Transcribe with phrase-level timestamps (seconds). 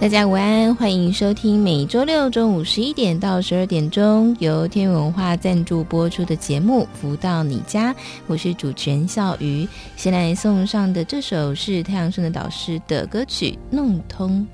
[0.00, 7.92] 大家午安，欢迎收听每周六中午十一点到十二点钟由天元文化赞助播出的节目《福到你家》，
[8.26, 9.68] 我是主持人笑瑜。
[9.96, 14.48] 先来送上的这首是太阳盛德导师的歌曲《弄通》。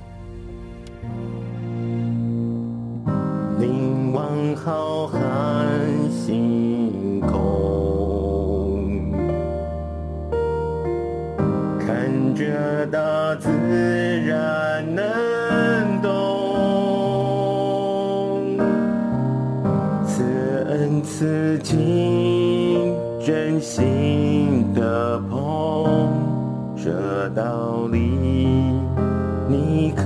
[3.56, 5.20] 凝望浩瀚
[6.10, 7.38] 星空，
[11.78, 13.48] 看着大自
[14.26, 15.15] 然的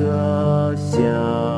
[0.01, 1.50] 可想？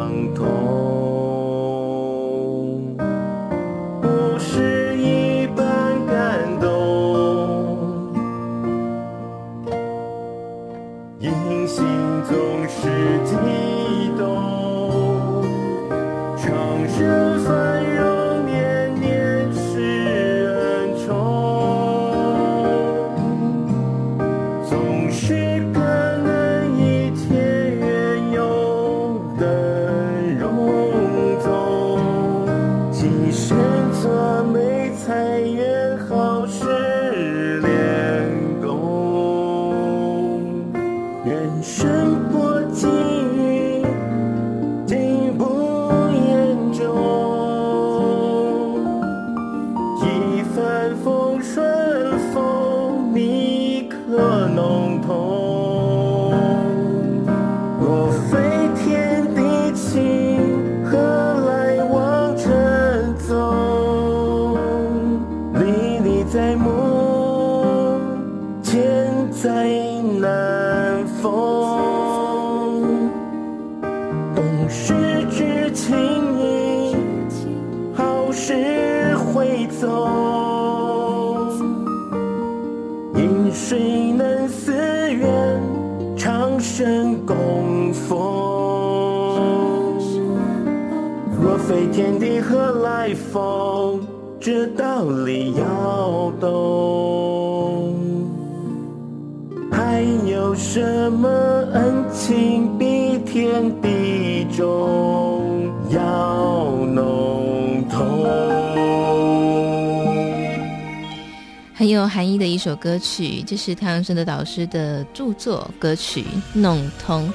[112.13, 117.27] 很有含义的一首歌曲，这是太阳盛德导师的著作歌曲《弄通》。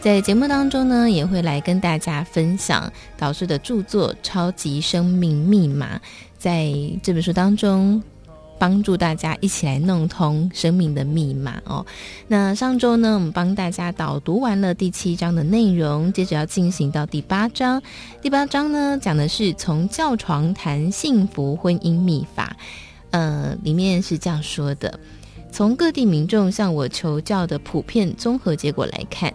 [0.00, 5.96] 在节目当中呢，也会来跟大家分享导师的著作《超级生命密码》。
[6.38, 6.72] 在
[7.02, 8.02] 这本书当中，
[8.58, 11.84] 帮助大家一起来弄通生命的密码哦。
[12.26, 17.80] 那上周呢，我们帮大家导读完了第七章的内容，接着要进行到第八章。
[18.22, 22.56] 第八章呢，讲的是从教床谈幸福婚姻秘法。
[23.12, 24.98] 呃，里面是这样说的：
[25.50, 29.32] 从各地民众向我求教的普遍综合结果来看，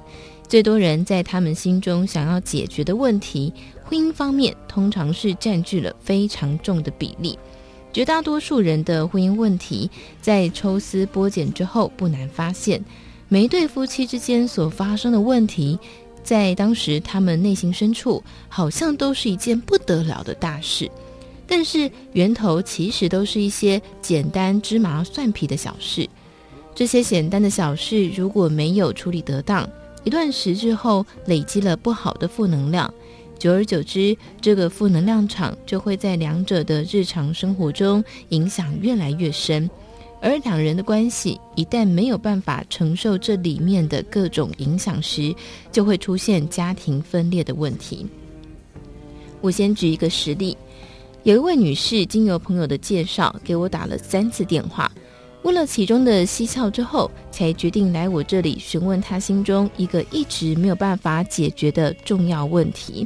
[0.47, 7.37] 最多人在他们心中想要解决的问题，婚姻方面通常是占据了非常重的比例。
[7.93, 9.89] 绝大多数人的婚姻问题，
[10.21, 12.83] 在抽丝剥茧之后，不难发现，
[13.27, 15.79] 每一对夫妻之间所发生的问题，
[16.23, 20.89] 在当时他们内心深处，好像都是一件不得了的大事。
[21.47, 26.07] 但是源头其实都是一些简单芝麻蒜皮的小事，
[26.75, 29.67] 这些简单的小事如果没有处理得当，
[30.03, 32.93] 一段时之后累积了不好的负能量，
[33.39, 39.69] 久而久之，这个负能量场就会在两者的日常生活中影响越来越深，
[40.21, 45.33] 而两人的关系一旦没有办法承受这里面的各种影响时，
[45.71, 48.05] 就会出现家庭分裂的问题。
[49.39, 50.57] 我先举一个实例。
[51.23, 54.89] 有一位女士，经由朋友的介绍，给我打了三次电话，
[55.43, 63.05] 问了其中的蹊跷之后，才决定来我这里询问她心中一个一直没有办法解决的重要问题。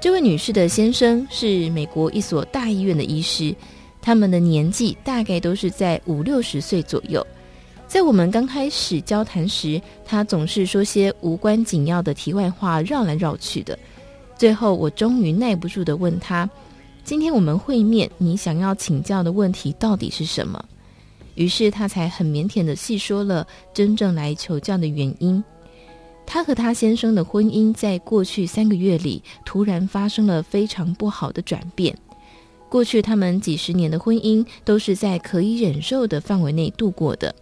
[0.00, 3.54] 这位女士的先生是美国一所大医院的医师，
[4.00, 7.24] 他们的年纪大概都是在五六十岁左右。
[7.86, 13.78] 在我们刚开始交谈时，他总是说些无关紧要的题外话，绕来绕去的。
[14.38, 16.48] 最后，我终于耐不住地问他
[17.04, 20.64] ：“今天我们会面，你想要请教的问题到底是什么？”
[21.34, 25.42] 于是他才很腼腆地细说了真正来求教的原因。
[26.24, 31.96] 他和他先生的婚姻在过去三个月里突然发生了非常不好的转变。
[32.68, 37.34] 过去他们几十年的婚姻都是在可以忍受的范围内度过的，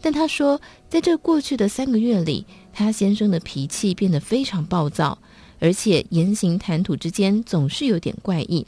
[0.00, 5.18] 但他说，在这过去的三个月里，他先生的脾气变得非常暴躁，
[5.58, 8.66] 而且言行谈吐之间总是有点怪异。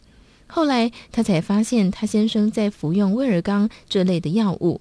[0.55, 4.81] 后来他才发现，他先生在服用威尔刚这类的药物。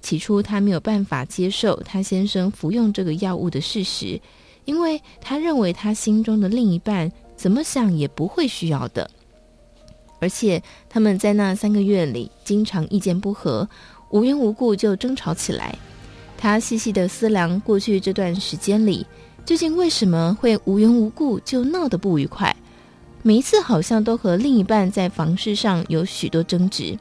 [0.00, 4.18] 起初，他没有办法接受他先生服用这个药物的事实，
[4.64, 9.10] 因为他认为他心中的另一半怎么想也不会需要的。
[10.20, 13.68] 而且，他们在那三个月里经常意见不合，
[14.08, 15.78] 无缘无故就争吵起来。
[16.38, 19.06] 他细细的思量过去这段时间里，
[19.44, 22.56] 究竟为什么会无缘无故就闹得不愉快？
[23.22, 26.98] 每一次好像都和另一半在房事上有许多争执。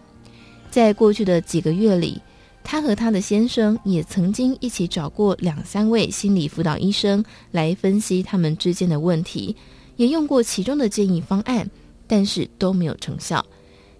[0.69, 2.21] 在过去的几个月里，
[2.63, 9.55] 他和他的先生也曾经一起找过两三位心理辅导医生来分析他们之间的问题，
[9.95, 11.67] 也用过其中的建议方案，
[12.05, 13.43] 但是都没有成效。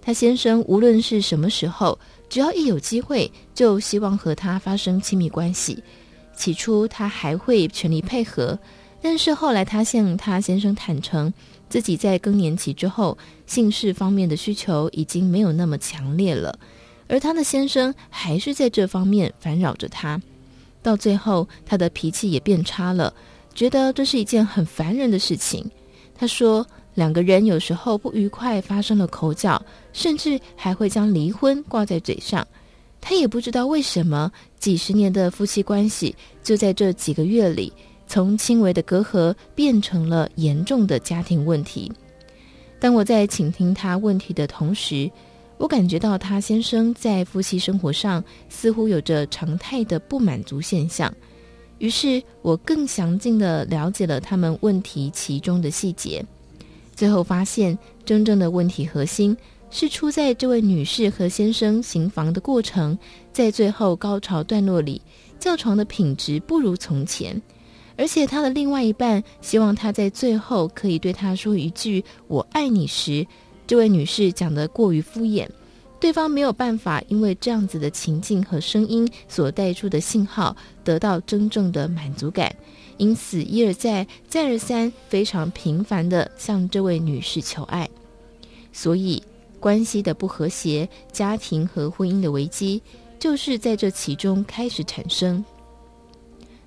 [0.02, 5.82] 他先生无论是什么时候，只要一有机会，就希望和他发生亲密关系。
[6.36, 8.58] 起初他还会全力配合，
[9.02, 11.34] 但是后来他向他先生坦诚，
[11.70, 16.58] 自己在更年期之后，性事方面的需求已经没有那么强烈了。
[17.08, 20.22] 而他的先生还是在这方面烦扰着他，
[20.82, 23.14] 到最后他的脾气也变差了，
[23.54, 25.70] 觉得这是一件很烦人的事情。
[26.16, 29.60] 他说，两个人有时候不愉快发生了口角，
[29.94, 32.46] 甚至还会将离婚挂在嘴上。
[33.02, 36.14] 他也不知道为什么，几十年的夫妻关系
[36.44, 37.72] 就在这几个月里，
[38.10, 41.90] 从轻微的隔阂变成了严重的家庭问题。
[42.80, 45.10] 当我在倾听他问题的同时，
[45.58, 51.14] 我感觉到他先生在夫妻生活上似乎有着常态的不满足现象，
[51.78, 56.26] 于是我更详尽地了解了他们问题其中的细节，
[56.96, 59.38] 最后发现真正的问题核心
[59.70, 62.98] 是出在这位女士和先生行房的过程，
[63.32, 65.00] 在最后高潮段落里，
[65.40, 67.40] 叫床的品质不如从前，
[68.00, 73.28] 而且他的另外一半希望他在最后可以对他说一句“我爱你”时。
[73.68, 75.46] 这位女士讲得过于敷衍，
[76.00, 82.56] 对方没有办法因为这样子的情境和声音所带出的信号得到真正的满足感，
[82.96, 87.88] 因此一而再、再而三、非常频繁地向这位女士求爱。
[88.72, 89.22] 所以，
[89.60, 92.82] 关系的不和谐、家庭和婚姻的危机，
[93.20, 95.44] 就是在这其中开始产生。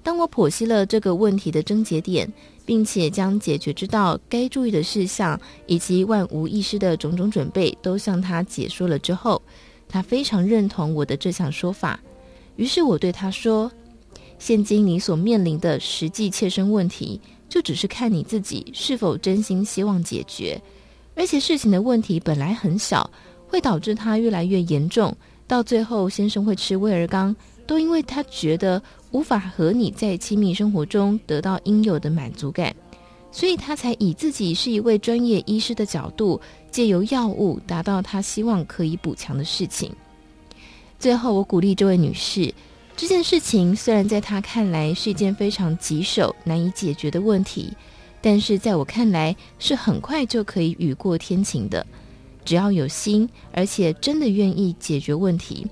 [0.02, 2.30] 当我剖析了这个问题的症结点，
[2.66, 9.40] 并且将解决之道、该注意的事项以及万无一失的种种准备都向他解说了之后，
[9.88, 12.00] 他非常认同我的这项说法。
[12.56, 13.70] 于是我对他说
[14.38, 20.60] ：“现今你所面临的实际切身问题，就只是看你自己是否真心希望解决。
[21.14, 23.08] 而且事情的问题本来很小，
[23.46, 25.16] 会导致他越来越严重，
[25.46, 27.34] 到最后先生会吃威而钢，
[27.66, 32.74] 都因为他觉得。”无法和你在亲密生活中得到应有的满足感，
[33.30, 36.40] 所以他才以自己是一位专业医师的角度，
[36.70, 39.92] 借由药物达到他希望可以补强的事情。
[40.98, 42.54] 最后，我鼓励这位女士，
[42.96, 47.70] 这件事情虽然在她看来是一件非常棘手、难以解决的问题，
[48.22, 51.86] 但是在我看来是很快就可以雨过天晴的，
[52.46, 55.66] 只要有心，而且真的愿意解决问题。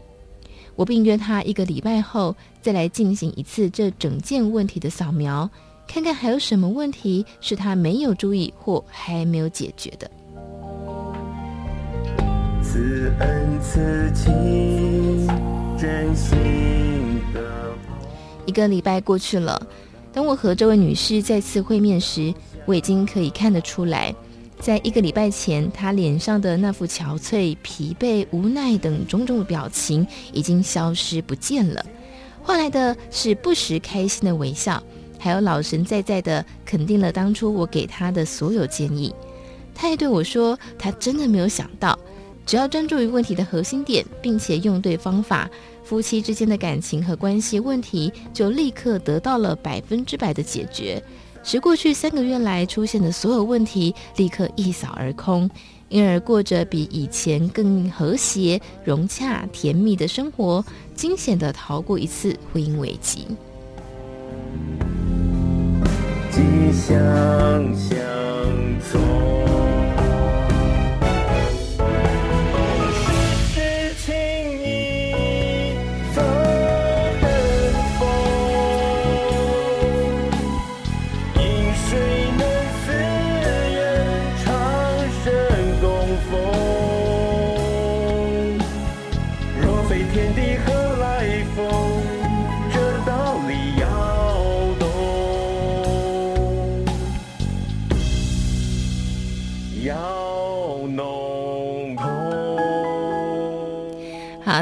[0.81, 5.47] 我并约他一个礼拜后再来进行一次这整件问题的扫描，
[5.87, 10.11] 看看还有什么问题是他没有注意或还没有解决的。
[12.63, 15.27] 此恩此情
[15.79, 17.75] 真心的。
[18.47, 19.61] 一个礼拜过去了，
[20.15, 22.33] 当我和这位女士再次会面时，
[22.65, 24.15] 我已经可以看得出来。
[24.61, 31.85] 在一个礼拜前，他脸上的那副憔悴、疲惫、无奈等种种的表情已经消失不见了，
[32.43, 34.83] 换来的是不时开心的微笑，
[35.19, 39.13] 还有老神在在的肯定了当初我给他的所有建议。
[39.75, 41.99] 他也对我说，他真的没有想到，
[42.45, 45.49] 只要专注于问题的核心点，并且用对方法，
[45.83, 51.03] 夫妻之间的感情和关系问题就立刻得到了百分之百的解决。
[51.43, 55.51] 使过去三个月来出现的所有问题立刻一扫而空，
[55.89, 63.27] 因而过着比以前更和谐、融洽、甜蜜的生活，惊险的逃过一次婚姻危机。
[66.31, 66.41] 吉
[66.73, 66.95] 祥
[67.75, 67.97] 相
[68.91, 69.60] 从。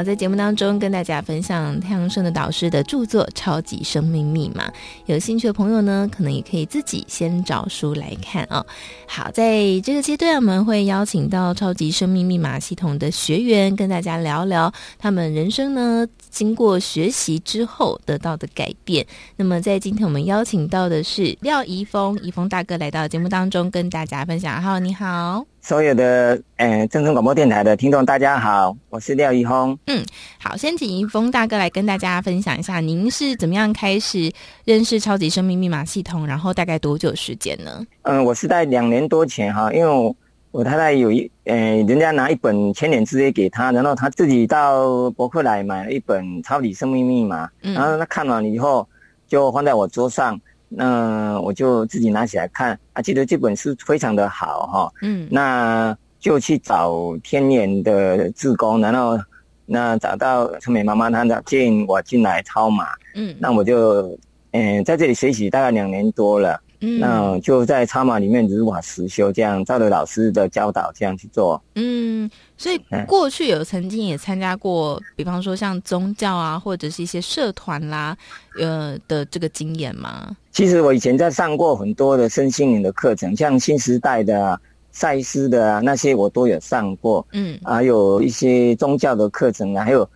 [0.03, 4.67] 在节目当中跟大家分享太阳盛的导师的著作《超级生命密码》，
[5.05, 8.65] 有兴趣的朋友呢，可能也可以自己先找书来看哦。
[9.07, 19.05] 好，在这个阶段，我们会邀请到超级生命密码系统的学员，跟大家聊聊他们人生呢经过学习之后得到的改变。
[19.35, 24.61] 那么，在今天我们邀请到的是廖怡峰，怡峰大哥来到节目当中跟大家分享。
[24.61, 25.45] 好，你好。
[25.61, 29.77] 所有的呃，正声广播电台的听众，大家好，我是廖一峰。
[29.87, 30.03] 嗯，
[30.39, 34.31] 好，先请一峰大哥来跟大家分享一下，您是怎么样开始
[34.63, 37.85] 认识超级生命密码系统，然后大概多久时间呢？
[38.03, 40.15] 嗯，我是在两年多前哈，因为我，
[40.51, 48.87] 我太太有一呃，人家拿一本《千年之约》给他，然后他自己到博客来买了一本《超级生命密码》，嗯，然后他看完了以后
[49.27, 50.39] 就放在我桌上。
[50.69, 59.19] 那我就自己拿起来看啊，记得这本书非常的好哈，嗯，那就去找天眼的志工，然后
[59.65, 62.85] 那找到春美妈妈，她建议我进来超码，
[63.15, 64.17] 嗯，那我就
[64.51, 66.59] 嗯在这里学习大概两年多了。
[66.81, 71.61] 嗯，那就在超码里面如法实修，这样照着老师的教导这样去做。
[71.75, 78.17] 嗯，所以过去有曾经也参加过，比方说像宗教啊，或者是一些社团啦，
[78.57, 80.33] 呃的这个经验吗？
[80.51, 87.27] 其实我以前在上过很多的身心灵的课程，像新时代的、啊、赛斯的啊那些我都有上过。
[87.33, 90.09] 嗯，还有一些宗教的课程啊，还有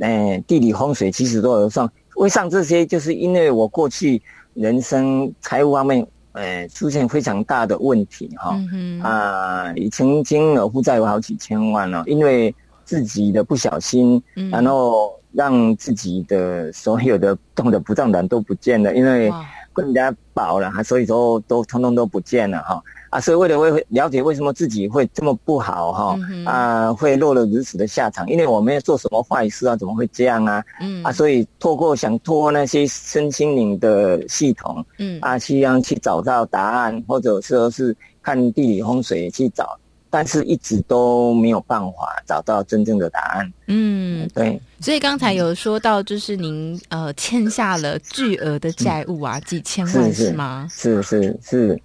[0.00, 1.88] 呃地理风水，其实都有上。
[2.14, 4.20] 会上这些，就是因为我过去。
[4.54, 12.54] 人生财务方面，呃，出现非常大的问题哈，啊、嗯啊，已曾经有负债有好几千万了，因为
[12.84, 19.30] 自己的不小心，嗯、然后让自己的所有的动的不动产都不见了，因为
[19.72, 22.82] 跟人家保了，所以说都通通都不见了哈。
[23.12, 30.64] 啊，所以为了为了解为什么自己会这么不好哈，嗯、啊，会落了如此的下场，因为我没有做什么坏事啊，怎么会这样啊？
[30.80, 39.78] 嗯，啊，所以透过想透过那些身心灵的系统，嗯，啊，去让去找到答案，或者说是看地理风水去找，
[40.08, 43.52] 但是一直都没有办法找到真正的答案。
[43.66, 44.58] 嗯，对。
[44.80, 50.66] 所以刚才有说到，就是您呃欠下了巨额的债务啊，几千万是，是吗？
[50.70, 51.78] 是是是。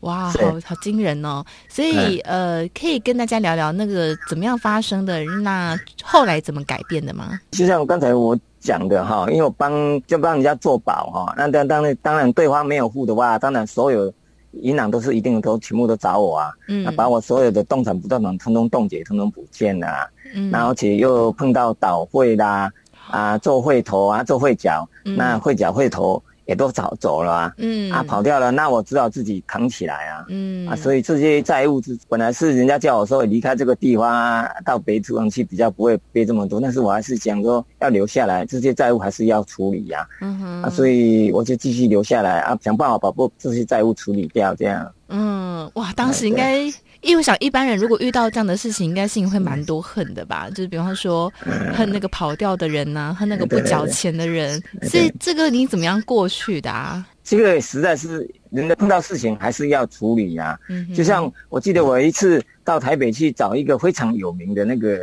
[0.00, 1.44] 哇，好好惊人哦！
[1.68, 7.38] 所以呃，可以跟大家聊聊那个怎么样发生的，那后来怎么改变的吗？
[7.50, 14.12] 就像我刚才我讲的哈，因为我帮就帮人家做保哈，那当当然当然对方没有付的话，当然所有
[14.52, 22.70] 银行都是一定都全部都找我啊，嗯，那把我所有的动产不动产通通冻结，通通不见了，啊，嗯，然后而且又碰到倒会啦，
[23.10, 26.22] 啊，做会头啊，做会脚，嗯，那会脚会头。
[26.48, 44.90] 也都早走了啊，嗯啊，跑掉了，那我只好自己扛起来啊，嗯啊，所以这些债务是本来是人家叫我说离开这个地方啊，到别处方去比较不会背这么多，但是我还是想说要留下来，这些债务还是要处理呀，嗯哼，啊，所以我就继续留下来啊，想办法把不这些债务处理掉，这样。
[45.08, 46.72] 嗯，哇，当时应该。
[47.00, 50.48] 因为我想，一般人如果遇到这样的事情，应该心里会蛮多恨的吧？
[50.54, 51.32] 就是比方说，
[51.72, 54.60] 恨那个跑掉的人呐、啊，恨那个不缴钱的人。
[54.82, 57.06] 所以这个你怎么样过去的啊？
[57.22, 60.58] 这个实在是人的碰到事情还是要处理呀、啊。
[60.70, 64.98] 嗯，就像我记得我一次到台北去找一个非常有名的那个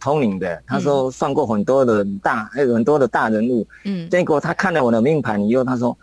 [0.00, 3.66] 通灵的，他说算过很多的大，还有很多的大人物。
[3.84, 5.96] 嗯，结果他看了我的命盘以后，他说，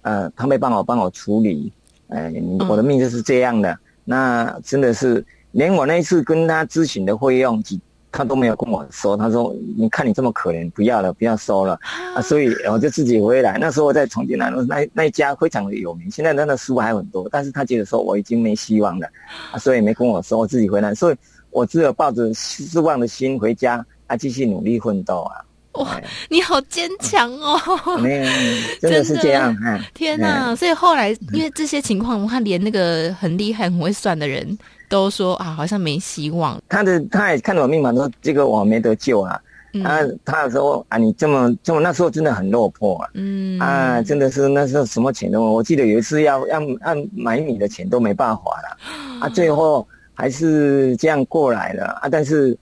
[0.00, 1.70] 呃，他没办法帮我处理，
[2.08, 3.70] 哎、呃，我的命就是这样的。
[3.70, 7.62] 嗯那真的是连我那一次跟他咨询的费用，
[8.10, 9.16] 他都没有跟我说。
[9.16, 11.78] 他说：“你看你这么可怜，不要了，不要收了。”
[12.14, 13.56] 啊，所以我就自己回来。
[13.58, 17.26] 那时候我在重庆南路那那一家非常的有名，现在他的书还很多。
[17.30, 19.08] 但是他觉得说我已经没希望了，
[19.50, 20.94] 啊，所以没跟我说，我自己回来。
[20.94, 21.16] 所以
[21.50, 25.36] 我只有抱着失望的心回家，啊，继续努力奋斗啊。
[25.74, 25.98] 哇，
[26.28, 27.58] 你好坚强哦！
[27.98, 28.24] 没有，
[28.80, 29.56] 真的是这样。
[29.94, 30.54] 天哪！
[30.54, 36.60] 所以后来因为这些情况，他连那个很厉害、很会算的人都说啊，好像没希望。
[36.68, 39.40] 他的他也看到我命盘说，这个我没得救啊。
[39.82, 43.08] 啊，他说啊，你这么这么那时候真的很落魄啊。
[43.14, 48.76] 嗯啊，真的是那时候什么钱都，我记得有一次要要要买米的钱都没办法了。
[49.22, 52.54] 啊，最后还是这样过来了啊，但是。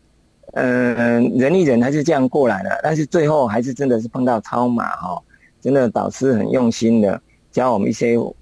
[0.53, 5.21] 嗯、呃，人一忍还是这样过来的，但是最后还是真的是碰到超马哈，
[5.61, 7.21] 真的导师很用心的
[7.53, 8.37] 教我们一些如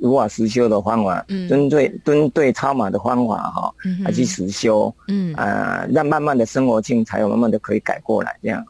[0.00, 8.64] 如法实修的方法，嗯，针对针对超马的方法哈，嗯，来去实修，嗯啊，让慢慢的生活境才有慢慢的可以改过来这样。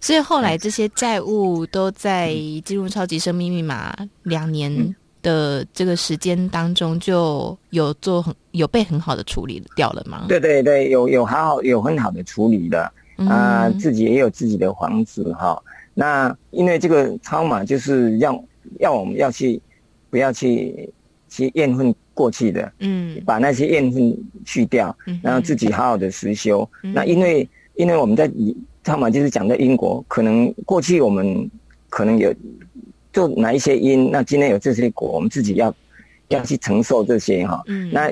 [0.00, 4.94] 所以后来这些债务都在进入超级生命密码两年。
[5.24, 10.26] 嗯的这个时间当中，就有做很有被很好的处理掉了吗？
[10.28, 12.82] 对对对，有有好好有很好的处理的
[13.16, 15.58] 啊、呃，自己也有自己的房子哈。
[15.94, 18.44] 那因为这个超马就是要
[18.80, 19.58] 要我们要去
[20.10, 20.92] 不要去
[21.30, 24.14] 去怨恨过去的，嗯，把那些怨恨
[24.44, 26.68] 去掉，然后自己好好的实修。
[26.82, 28.30] 嗯、那因为因为我们在
[28.84, 31.50] 超马就是讲的因果，可能过去我们
[31.88, 32.30] 可能有。
[33.14, 35.72] 做哪一些因，那今天有这些果，我们自己要
[36.28, 37.62] 要去承受这些哈。
[37.68, 38.10] 嗯，那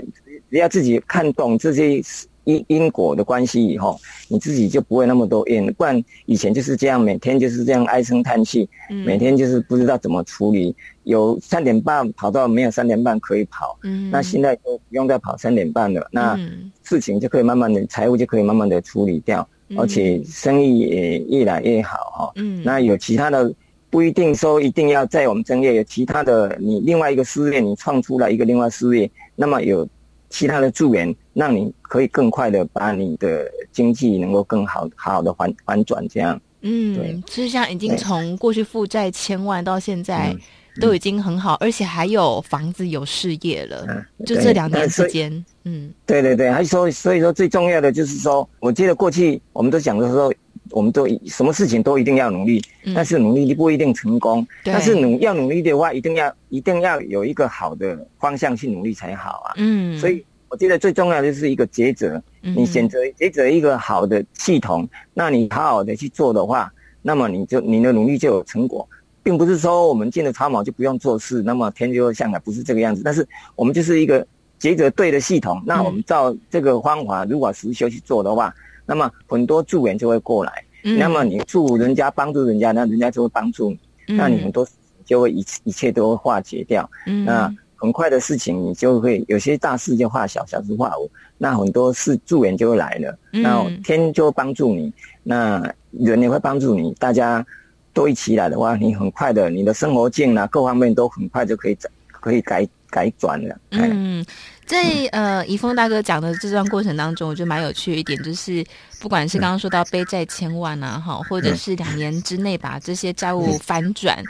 [0.48, 2.00] 只要自己看懂这些
[2.44, 5.66] 因因果的关系以后，你自己就不会那么多怨。
[5.74, 8.68] 不然以前就是这样，每天就是这样唉声叹气，
[9.04, 10.74] 每天就是不知道怎么处理。
[11.02, 16.38] 有三点半跑到没有三点半可以跑，嗯，那现在都不用再跑三点半了，那
[16.84, 22.32] 事情就可以慢慢的，财务就可以慢慢的处理掉，而且生意也越来越好哈。
[22.36, 23.52] 嗯，那有其他的。
[23.92, 29.86] 不一定说一定要在我们正业，有其他的你另外一个事业，你创出来一个另外事业，那么有
[30.30, 36.40] 其他的助缘，让你可以更快的把你的经济能够更好好好的反反转这样。
[36.62, 40.34] 嗯，对，其实像已经从过去负债千万到现在
[40.80, 43.86] 都已经很好，而且还有房子有事业了，
[44.24, 45.44] 就这两年时间。
[45.64, 50.32] 嗯，对对对，还说所以说最重要的就是说，我记得过去我们都讲的时候。
[50.72, 52.62] 我们都什么事情都一定要努力，
[52.94, 54.46] 但是努力不一定成功。
[54.64, 59.54] 但是努要努力的话，一定要一定要有一个好的方向去努力才好啊。
[59.56, 62.20] 嗯，所以我觉得最重要的就是一个抉择。
[62.40, 68.88] 你选择抉择一个好的系统，那你好好的去做的话，那么你就你的努力就有成果，
[69.22, 73.02] 并不是说我们进了超码就不用做事，那么天就会降下来，不是这个样子。
[73.04, 74.26] 但是我们就是一个
[74.60, 78.54] 抉择对的系统，那我们照这个方法，如果实修去做的话。
[78.86, 84.66] 那么很多助缘就会过来，嗯、那么你助人家帮助人家，那人家就会帮助你，嗯、那你很多
[85.04, 86.88] 就会一一切都会化解掉。
[87.06, 94.92] 嗯，那很快的事情你就会有些大事就化小，小事化无，那很多事助缘就会来了，嗯、那天就会帮助你，
[95.22, 97.44] 那人也会帮助你，大家
[97.92, 103.58] 都一起来的话，你很快的你的生活境啊各方面都很快就可以转，可以改改转了。
[103.70, 104.24] 嗯。
[104.64, 108.64] 在呃，怡峰大哥讲的这段过程当中，我觉得蛮有趣的一点，就是
[109.00, 114.22] 不管是刚刚说到背债千万啊，哈，或者是两年之内把这些债务翻转，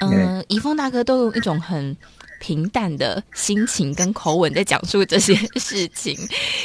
[0.00, 1.96] 嗯，怡峰大哥都用一种很
[2.40, 6.14] 平淡的心情跟口吻在讲述这些事情，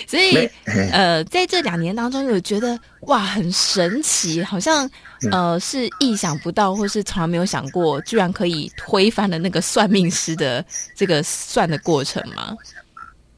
[0.08, 0.50] 所以
[0.92, 4.90] 呃，在这两年当中，有觉得哇，很神奇，好像
[5.30, 12.56] 呃是意想不到，或是从来没有想过，居然可以推翻了那个算命师的这个算的过程吗？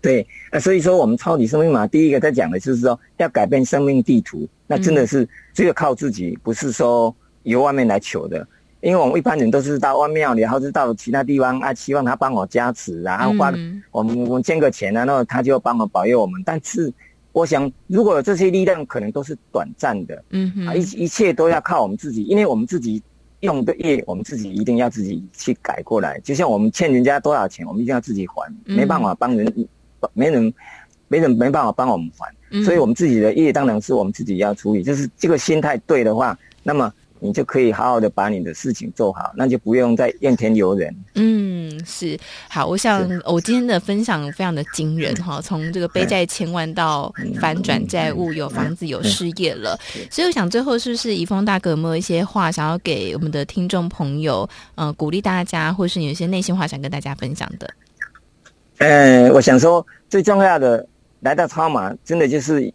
[0.02, 8.46] 对，呃，所以说我们超级生命码第一个在讲的就是说要改变生命地图，那真的是只有靠自己，不是说由外面来求的。
[8.82, 13.48] 因为我们一般人都是到外面庙里，然后是到其他地方啊，希望他帮我加持，然后花
[13.92, 16.44] 我们我们捐个钱啊，然后他就帮我保佑我们。
[16.46, 16.92] 但是
[17.34, 23.04] 我想，如果有这些力量，可能都是短暂的，嗯一一切都要靠我们自己，因为我们自己
[23.42, 26.18] 用的业，我们自己一定要自己去改过来。
[26.22, 29.68] 就像我们欠人家多少钱，我们一定要自己还，没办法帮人。
[30.14, 30.54] 没人，
[31.08, 34.84] 没人没办法帮我们还，嗯、所以我们自己的业当然是我们自己要处理。
[34.84, 36.94] 就是这个心态对的话，那么
[37.24, 40.94] 你就可以好好的把你的事情做好，那就不用再怨天尤人。
[41.16, 42.68] 嗯，是好。
[42.68, 49.80] 我想我今天的分享非常的惊人哈，从这个背债千万到反转债务，有房子有事业了。
[50.12, 57.74] 所以我想最后是不是怡丰大哥有没有一些话想要给我们的听众朋友，呃，鼓励大家，或是有一些内心话想跟大家分享的？
[58.80, 60.86] 嗯，我想说，最重要的
[61.22, 62.70] 来到超马，真的就是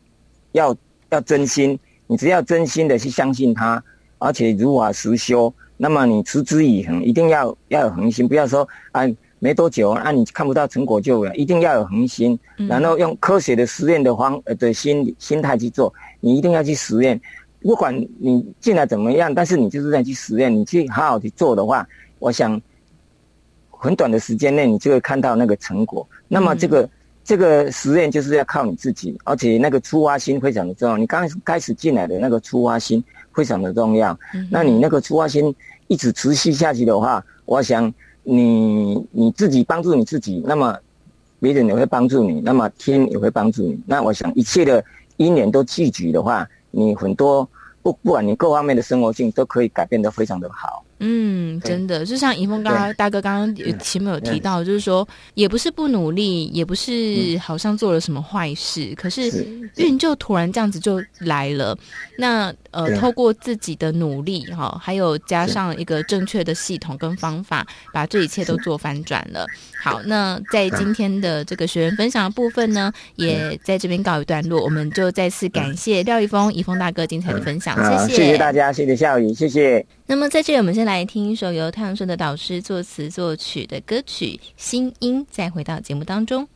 [0.53, 0.75] 要
[1.11, 1.79] 要真心。
[2.11, 3.85] 你只要真心的去相信他，
[4.19, 8.29] 而且如法实修，那么你持之以恒，一定要要有恒心。
[8.29, 9.03] 不要说啊，
[9.39, 12.39] 没多久啊，你看不到成果就一定要有恒心。
[12.69, 17.21] 然后用科学的实验的方呃的心心态去做，你一定要去实验。
[17.61, 21.87] 不管你进来怎么样，但是你就是在去实验，你去好好去做的话，
[22.19, 22.61] 我想
[23.71, 26.07] 很短的时间内你就会看到那个成果。
[26.29, 26.91] 那么这个、嗯、
[27.25, 30.97] 这个实验就是要靠你自己，而且那个出发心非常的重要。
[30.97, 33.03] 你刚开始进来的那个出发心
[33.38, 34.18] 非常的重要。
[34.35, 35.55] 嗯、那你那个出发心
[35.87, 40.77] 一直持续下去的话，我想你你自己帮助你自己，那么
[41.38, 43.81] 别人也会帮助你，那么天也会帮助你。
[43.87, 44.85] 那我想一切的
[45.16, 46.44] 因缘都聚集的话。
[46.70, 47.48] 你很多
[47.83, 50.85] 不不管你各方面的生活性都可以改变的非常的好。
[51.01, 59.31] 嗯，真的，就像怡峰刚刚大哥刚刚前面有提到，就是说也不是不努力，也不是好像做了什么坏事，可是
[59.77, 61.77] 运就突然这样子就来了。
[62.18, 69.45] 那呃，透过自己的努力哈，还有加上一个正确的系统跟方法，把这一切都做翻转了。
[69.83, 74.62] 好，那在今天的这个学员分享的部分呢，也在这边告一段落。
[74.62, 79.85] 我们就再次感谢廖一峰、一峰大哥精彩的分享，谢谢，谢谢大家，谢谢笑宇，谢谢。
[80.07, 86.47] 那么在这里，我们先来听一首由太阳盛德导师作词作曲的歌曲《心音》，再回到节目当中。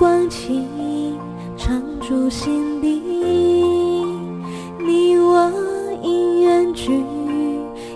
[0.00, 0.66] 光晴
[1.58, 3.02] 常驻心底
[4.78, 5.52] 你我
[6.02, 7.04] 因缘聚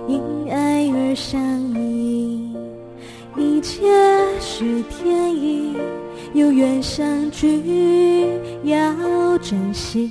[0.06, 0.20] 因
[0.52, 1.40] 爱而相
[1.80, 2.52] 依
[3.38, 3.88] 一切
[4.38, 5.74] 是天意
[6.34, 8.28] 有缘相聚
[8.64, 10.10] 要珍惜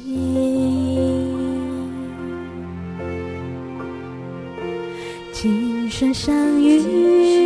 [5.31, 7.42] 今生相遇。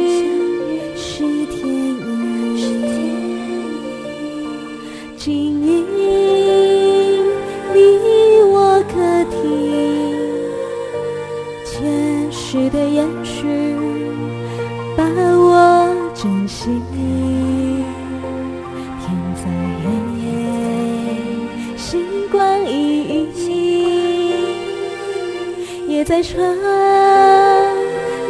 [26.24, 26.56] 穿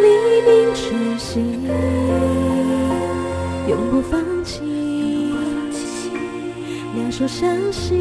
[0.02, 0.08] 黎
[0.46, 1.40] 明出席
[3.70, 5.34] 永不放弃
[6.96, 7.96] 两手相惜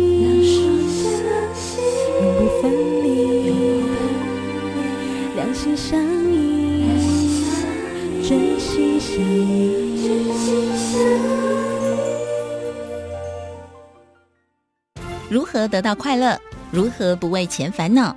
[2.20, 2.70] 永不分
[3.02, 3.84] 离
[5.36, 6.00] 两心相
[6.32, 6.84] 依
[8.28, 9.86] 真心相依
[15.28, 16.40] 如何得到快乐？
[16.70, 18.16] 如何不为钱烦恼？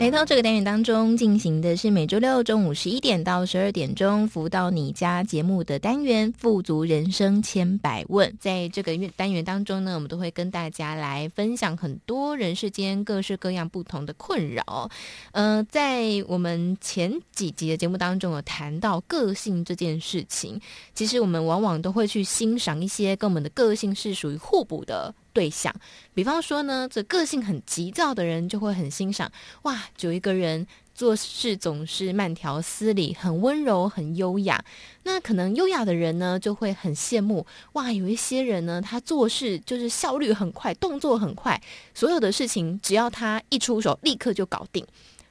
[0.00, 8.30] 来到这个单元当中进行的是每周六中午十一点到十二点钟福到你家节目的单元《富足人生千百问》。
[8.40, 14.90] 在这个单元当中呢，我们都会跟大家来分享很多人世间各式各样不同的困扰。
[15.32, 20.58] 呃，在我们前几集的节目当中有谈到个性这件事情，
[20.94, 25.14] 其实我们往往都会去欣赏一些跟我们的个性是属于互补的。
[25.32, 25.74] 对象，
[26.14, 29.30] 比方说呢，这个性很急躁的人就会很欣赏，
[29.62, 34.64] 哇，有一个人做事总是慢条斯理，很温柔，很优雅。
[35.04, 41.60] 那可能优雅的人呢，就会很羡慕，哇，有一些人呢，他做事就是效率很快，动作很快，
[41.94, 44.86] 所有的事情只要他一出手，立刻就搞定。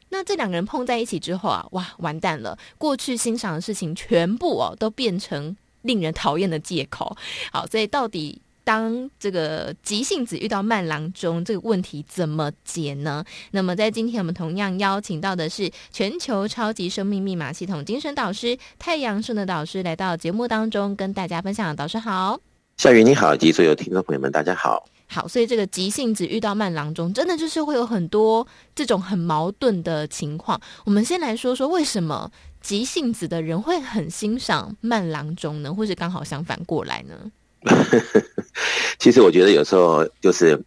[0.09, 7.15] 那这两个人碰在一起之后啊，哇，完蛋了，过去欣赏的事情全部哦，都变成令人讨厌的借口。
[7.51, 8.41] 好，所以到底。
[8.69, 13.25] 当这个急性子遇到慢郎中，这个问题怎么解呢？
[13.49, 21.75] 那么在今天我们同样邀请到的是全球超级生命密码系统精神导师太阳顺的导师来到节目当中跟大家分享。
[21.75, 22.39] 导师好，
[22.77, 24.85] 夏雨你好，及所有听众朋友们大家好。
[25.07, 30.61] 好，所以这个急性子遇到慢郎中，真的就是会有很多这种很矛盾的情况。
[30.85, 35.73] 我们先来说说为什么急性子的人会很欣赏慢郎中呢？
[35.73, 37.15] 或是刚好相反过来呢？
[38.99, 40.61] 其实我觉得有时候就是，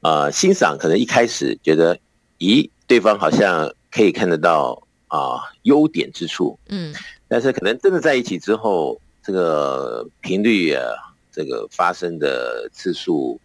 [0.00, 1.98] 呃，欣赏可能一开始觉得，
[2.38, 6.94] 咦，对方好像可以看得到啊、呃、优点之处，嗯，
[7.28, 10.82] 但是可能真的在一起之后，这个频率啊，
[11.32, 13.40] 这个发生的次数，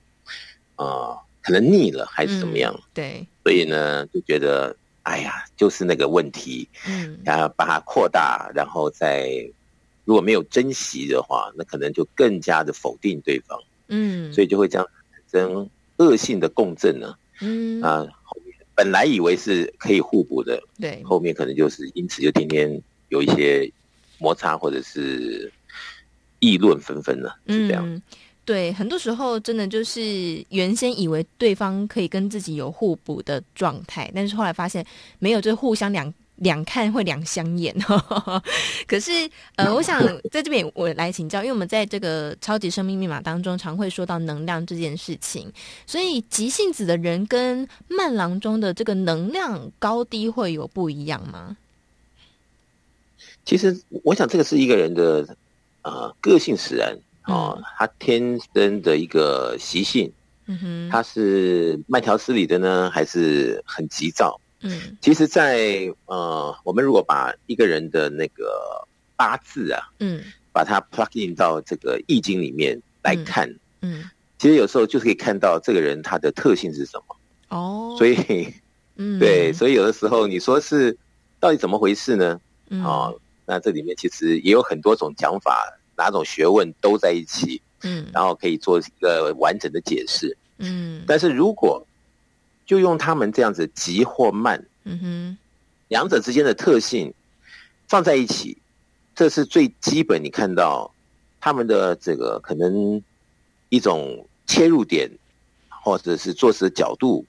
[0.76, 2.74] 啊、呃，可能腻了还是怎么样？
[2.74, 9.30] 嗯、对，所以呢，就觉得哎呀，就是那个问题，嗯，然后把它扩大，然后再
[10.06, 17.82] 如果没有珍惜的话，那可能就更加的否定对方，嗯，所以就会这样产生恶性的共振呢，嗯。
[17.82, 23.70] 啊，后面本来以为是可以互补的，对，后面可能就是因此就天天有一些
[24.18, 25.52] 摩擦或者是
[26.40, 27.84] 议论纷纷了，是这样。
[27.86, 28.02] 嗯
[28.46, 34.86] 对，很多时候真的就是原先以为对方可以跟自己有互补的状态，但是后来发现
[35.18, 37.76] 没有，就互相两两看会两相厌。
[38.88, 39.12] 可是
[39.56, 45.52] 呃，我想在这边我来请教，因为我们在这个超级生命密码当中常会说到能量这件事情，
[45.86, 51.58] 所以急性子的人跟慢郎中的这个能量高低会有不一样吗？
[53.46, 55.36] 其实我想这个是一个人的
[55.84, 56.98] 呃个性使然。
[57.28, 60.12] 哦，他天生的一个习性，
[60.46, 64.40] 嗯哼，他是慢条斯理的呢，还是很急躁？
[64.62, 73.50] 嗯，其实在，在呃，我们如果把一个人的那个八字啊，嗯，把它 plug in 到这个易经里面来看，
[73.82, 77.16] 嗯，嗯，其实有时候就是可以看到这个人他的特性是什么。
[77.50, 78.54] 哦，所以，
[78.96, 80.98] 嗯， 对，所以有的时候你说是
[81.40, 82.40] 到底怎么回事呢？
[82.70, 85.78] 嗯，哦，那这里面其实也有很多种讲法。
[85.98, 91.02] 哪种学问都在一起，嗯，然后可以做一个完整的解释，嗯。
[91.08, 91.88] 但是如果
[92.66, 95.38] 就用他们这样子急或慢，嗯哼，
[95.88, 97.14] 两者之间的特性
[97.88, 98.58] 放在一起，
[99.16, 100.24] 这是最基本。
[100.24, 100.92] 你看到
[101.40, 103.02] 他们的这个可能
[103.70, 105.10] 一种切入点，
[105.70, 107.26] 或者是做事的角度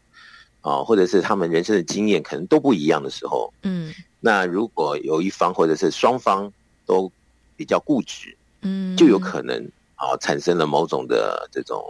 [0.63, 3.95] 啊，或者是他们人生的经验，可能都不一样的时候，嗯。
[4.21, 6.53] 那如果有一方或者是双方
[6.85, 7.13] 都
[7.57, 8.37] 比较固执。
[8.63, 11.85] 嗯，就有可能啊，产生了某种的这种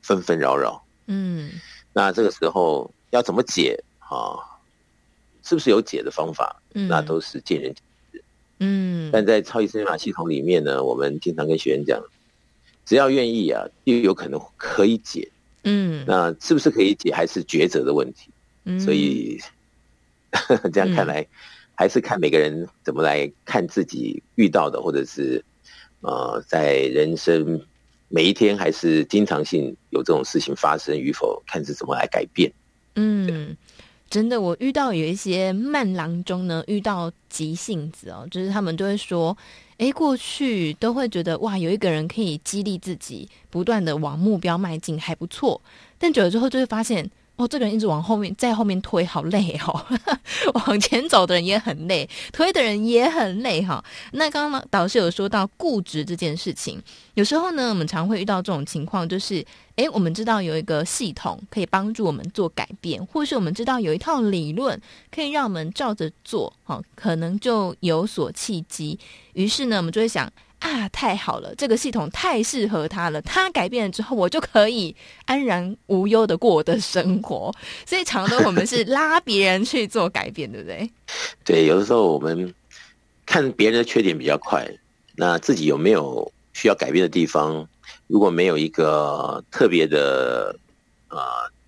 [0.00, 0.82] 纷纷扰扰。
[1.06, 1.52] 嗯，
[1.92, 4.36] 那这个时候要怎么解啊？
[5.42, 6.62] 是不是有解的方法？
[6.74, 8.24] 嗯，那都是见仁见智。
[8.58, 12.00] 嗯，但在超级生命密码系统里面呢，我们经常跟学员讲，
[12.84, 15.28] 只要愿意啊，就有可能可以解。
[15.64, 18.30] 嗯，那是不是可以解，还是抉择的问题。
[18.64, 19.40] 嗯，所以
[20.72, 21.26] 这样看来，
[21.74, 25.44] 还是看每个人怎么来看自己遇到的，或者是。
[26.02, 27.60] 呃，在人生
[28.12, 32.52] 每一天还是经常性有这种事情发生与否，看是怎么来改变。
[32.96, 33.56] 嗯，
[34.10, 39.36] 真的，我遇到有一些慢郎中呢，遇到急性子哦，就是他们都会说，
[39.78, 45.62] 哎，过去都会觉得哇，有一个人可以激励自己，不断的往目标迈进，还不错。
[45.96, 47.10] 但久了之后，就会发现。
[47.40, 49.86] 哦，这个人一直往后面，在后面推，好累哦。
[50.66, 53.82] 往前走的人也很累，推的人也很累哈。
[54.12, 56.78] 那刚刚导师有说到固执这件事情，
[57.14, 59.42] 有时候呢，我们常会遇到这种情况，就是，
[59.76, 64.78] 哎，我们知道有一个系统可以帮助我们做改变，或是我们知道有一套理论
[65.10, 68.98] 可以让我们照着做，哈，可能就有所契机。
[69.32, 70.30] 于是呢，我们就会想。
[70.60, 71.54] 啊，太好了！
[71.56, 73.20] 这个系统太适合他了。
[73.22, 74.94] 他改变了之后，我就可以
[75.24, 77.52] 安然无忧的过我的生活。
[77.86, 80.90] 所以，常常我们是拉别人去做改变，对不对？
[81.44, 82.54] 对，有的时候我们
[83.24, 84.68] 看别人的缺点比较快，
[85.16, 87.66] 那自己有没有需要改变的地方？
[88.06, 90.54] 如果没有一个特别的
[91.08, 91.18] 呃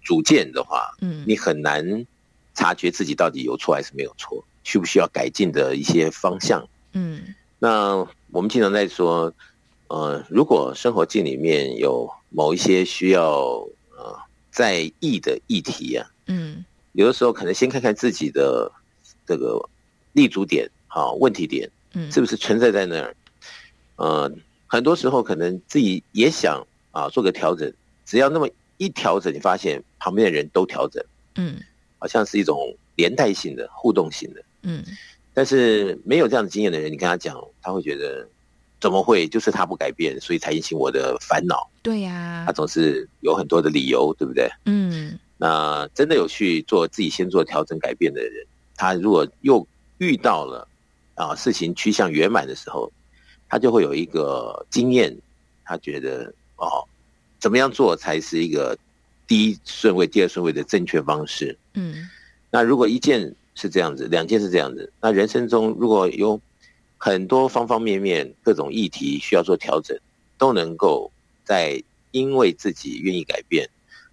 [0.03, 2.07] 主见的话，嗯，你很难
[2.55, 6.69] 察觉自己到底有错还是没有错，需不需要改进的一些方向？
[6.93, 8.07] 嗯，那。
[8.33, 9.33] 我们经常在说，
[9.89, 13.59] 呃，如果生活境里面有某一些需要
[13.95, 14.19] 呃
[14.51, 18.73] 在意的议题啊，嗯，有的时候可能先看看自己的
[19.27, 19.63] 这个
[20.15, 23.15] 立足点，好，问题点，嗯，是不是存在在那儿？
[23.97, 24.33] 呃，
[24.67, 27.71] 很多时候可能自己也想啊做个调整，
[28.07, 31.61] 只要那么一调整，你发现旁边的人都调整，嗯，
[31.99, 34.83] 好像是一种连带性的互动性的，嗯。
[35.35, 38.29] 但是没有这样的经验的人，你跟他讲，他会觉得
[38.79, 39.27] 怎么会？
[39.27, 41.71] 就是他不改变，所以才引起我的烦恼。
[41.83, 44.51] 对呀、啊，他总是有很多的理由，对不对？
[44.67, 45.19] 嗯。
[45.39, 49.67] 那真的有去做自己先做调整改变的人，他如果又
[49.99, 50.69] 遇到了
[51.15, 52.93] 啊事情趋向圆满的时候，
[53.49, 55.17] 他就会有一个经验，
[55.65, 56.85] 他觉得哦，
[57.41, 58.77] 怎么样做才是一个
[59.27, 61.57] 第一顺位、第二顺位的正确方式？
[61.73, 62.09] 嗯。
[62.51, 63.35] 那如果一件。
[63.55, 64.93] 是这样子，两件是这样子。
[65.01, 66.41] 那人生中如果有
[66.99, 69.99] 很多方方面面、各种议题需要做调整，
[70.39, 71.11] 都能够
[71.45, 73.69] 在因为自己愿意改变，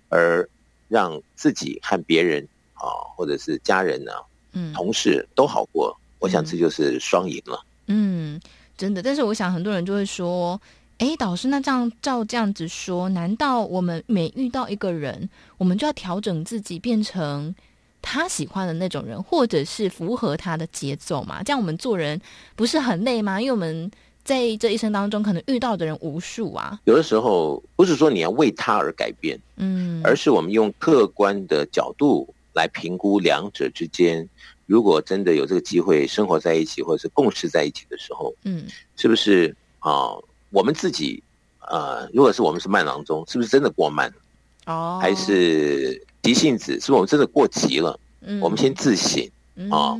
[0.09, 0.47] 而
[0.87, 4.21] 让自己和别人啊，或者是家人呢、啊，
[4.53, 5.95] 嗯，同事都好过。
[6.19, 7.63] 我想这就是双赢了。
[7.87, 8.39] 嗯，
[8.77, 9.01] 真的。
[9.01, 10.59] 但是我想很多人就会说，
[10.97, 17.55] 哎，导师，那这样照这样子说，难道我们每遇到一个人，我们就要调整自己，变成
[18.01, 21.43] 他喜欢的那种人，或者是符合他的节奏嘛？
[21.43, 22.19] 这样我们做人
[22.55, 23.39] 不是很累吗？
[23.39, 23.89] 因为我们
[24.23, 26.79] 在这一生当中，可能遇到的人无数啊。
[26.85, 34.27] 有的时候不是说你要为他而改变，嗯，而是我们用客观的角度来评估两者之间，
[34.65, 40.11] 如果真的有这个机会生活在一起，或者是共事在一起的时候，嗯，是不是啊？
[40.51, 41.21] 我们自己，
[41.69, 44.11] 呃，如果是我们是慢郎中，是不是真的过慢？
[44.65, 46.73] 哦，还是急性子？
[46.73, 47.99] 是不是我们真的过急了？
[48.21, 49.23] 嗯，我们先自省
[49.69, 49.99] 啊，哦，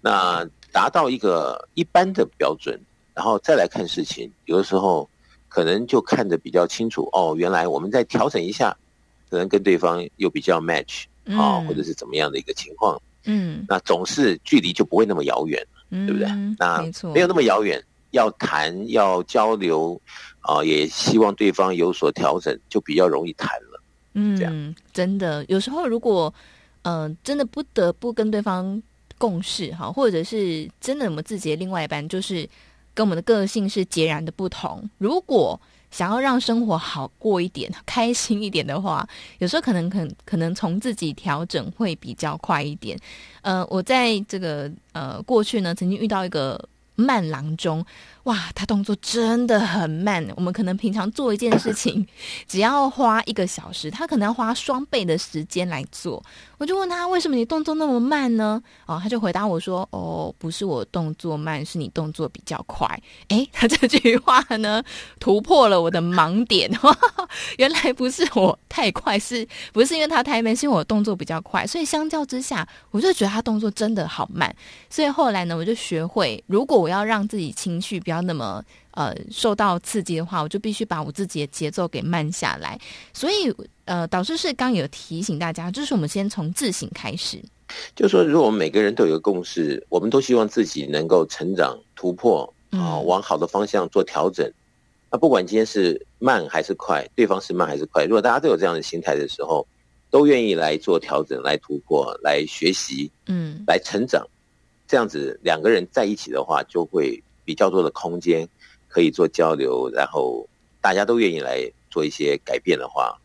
[0.00, 2.78] 那达到一个一般的标准，
[3.14, 5.08] 然后再来看事情，有的时候
[5.48, 7.08] 可能就看得比较清楚。
[7.12, 8.76] 哦，原来我们再调整一下，
[9.28, 13.00] 可能跟对方又比较 match 啊，哦，或者是怎么样的一个情况。
[13.24, 16.28] 嗯，那总是距离就不会那么遥远，嗯，对不对？
[16.58, 17.82] 那没错，没有那么遥远。
[18.12, 20.00] 要谈要交流，
[20.40, 23.67] 啊、呃，也希望对方有所调整，就比较容易谈了。
[24.18, 26.32] 嗯，真的有时候如果，
[26.82, 28.82] 嗯、呃，真的不得不跟对方
[29.16, 32.48] 共事哈，或者是真的我们自己的另外一半就是
[32.94, 42.98] 跟我们的个性是截然的不同，如果想要让生活好过一点、开心一点的话，有时候可能可可能从自己调整会比较快一点。
[43.42, 46.68] 呃，我在这个呃过去呢，曾经遇到一个。
[46.98, 47.86] 慢郎中，
[48.24, 50.26] 哇，他动作真的很慢。
[50.34, 52.04] 我们可能平常做一件事情，
[52.48, 56.20] 只要花一个小时，他可能要花双倍的时间来做。
[56.58, 58.60] 我就问他，为什么你动作那么慢呢？
[58.86, 62.86] 哦，他就回答我说：“哦，不是我动作慢，是你动作比较快。”
[63.30, 64.82] 诶，他 这句话呢，
[65.20, 66.68] 突破了我的盲点。
[67.58, 70.54] 原来不是我太快，是不是因为他太慢？
[70.54, 71.64] 是因为我动作比较快。
[71.64, 74.52] 所以相较之下，我就觉得他动作真的好慢。
[74.90, 78.60] 所以后来呢，我就学会，如果我要让自己情绪不要那么
[78.98, 82.76] 呃受到刺激的话，我就必须把我自己的节奏给慢下来。
[83.14, 83.54] 所以。
[83.88, 87.42] 呃，导师是刚有提醒大家，就是我们先从自省开始。
[87.96, 94.46] 就是说，如果我们每个人都有个共识，我们都希望自己能够成长、突破啊，往好的方向做调整。
[95.10, 99.66] 那、嗯、不管今天是慢还是快，对方是慢还是快，如果大家都有这样的心态的时候，
[100.10, 104.22] 都愿意来做调整、来突破、来学习，嗯，来成长，
[104.86, 108.46] 这样子两个人在一起的话，就会比较多的空间
[108.88, 110.48] 可以做交流，然后
[110.80, 113.16] 大家都愿意来做一些改变的话。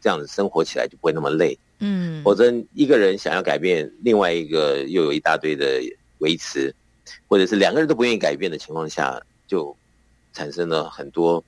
[0.00, 5.80] 这样子生活起来就不会那么累，嗯，否则一个人想要改变，另外一个又有一大堆的
[6.18, 6.74] 维持，
[7.26, 9.74] 或者是两个人都不愿意改变的情况下，就
[10.34, 11.42] 产生了很多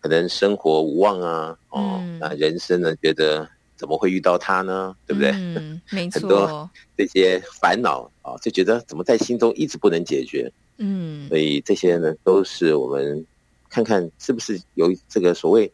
[0.00, 4.96] 可能生活无望啊，哦，嗯、那人生呢，觉得怎么会遇到他呢？
[5.06, 5.30] 对不对？
[5.32, 13.24] 嗯，没 错，很多这些烦恼啊，就觉得怎么在心中一直不能解决，嗯，所以这些呢，都是我们
[13.68, 15.70] 看看是不是有这个所谓。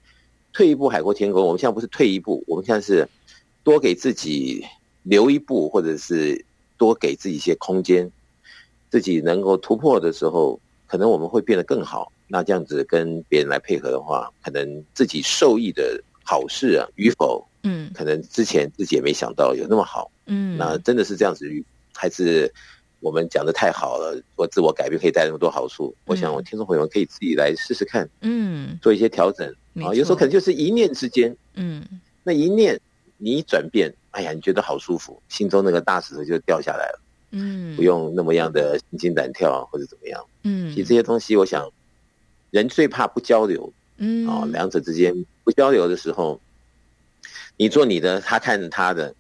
[0.53, 3.07] 退一步海阔天空，我们现在不是退一步，我们现在是
[3.63, 4.65] 多给自己
[5.03, 6.43] 留一步，或者是
[6.79, 8.11] 多给自己一些空间，
[8.89, 12.11] 自己能够突破的时候，可能我们会变得更好。
[12.27, 21.47] 那这样子跟别人来配合的话，可能自己受益的好事啊与否，嗯，可能之前自己也没想到有那么好，嗯，那真的是这样子，
[21.95, 22.51] 还是
[23.01, 24.21] 我们讲的太好了？
[24.37, 29.47] 说自我改变可以带来那么多好处，嗯，我想我听众朋友们可以自己来试试看，嗯，做一些调整。
[29.83, 31.85] 啊，有时候可能就是一念之间，嗯，
[32.23, 32.81] 那一念
[33.19, 37.01] 你一转变，哎呀，你觉得好舒服，心中那个大石头就掉下来了，
[37.33, 41.71] 嗯，不用那么样的心惊胆跳或者怎么样，嗯，其实这些东西，我想
[42.51, 46.41] 人最怕不交流，嗯，啊，两者之间不交流的时候，
[47.59, 49.15] 你做你的，他看他的，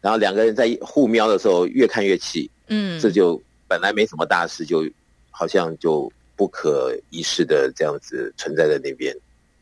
[0.00, 4.84] 然后两个人在互瞄的时候，越看越气，嗯，这就本来没什么大事，就
[5.30, 9.14] 好像就不可一世的这样子存在在那边。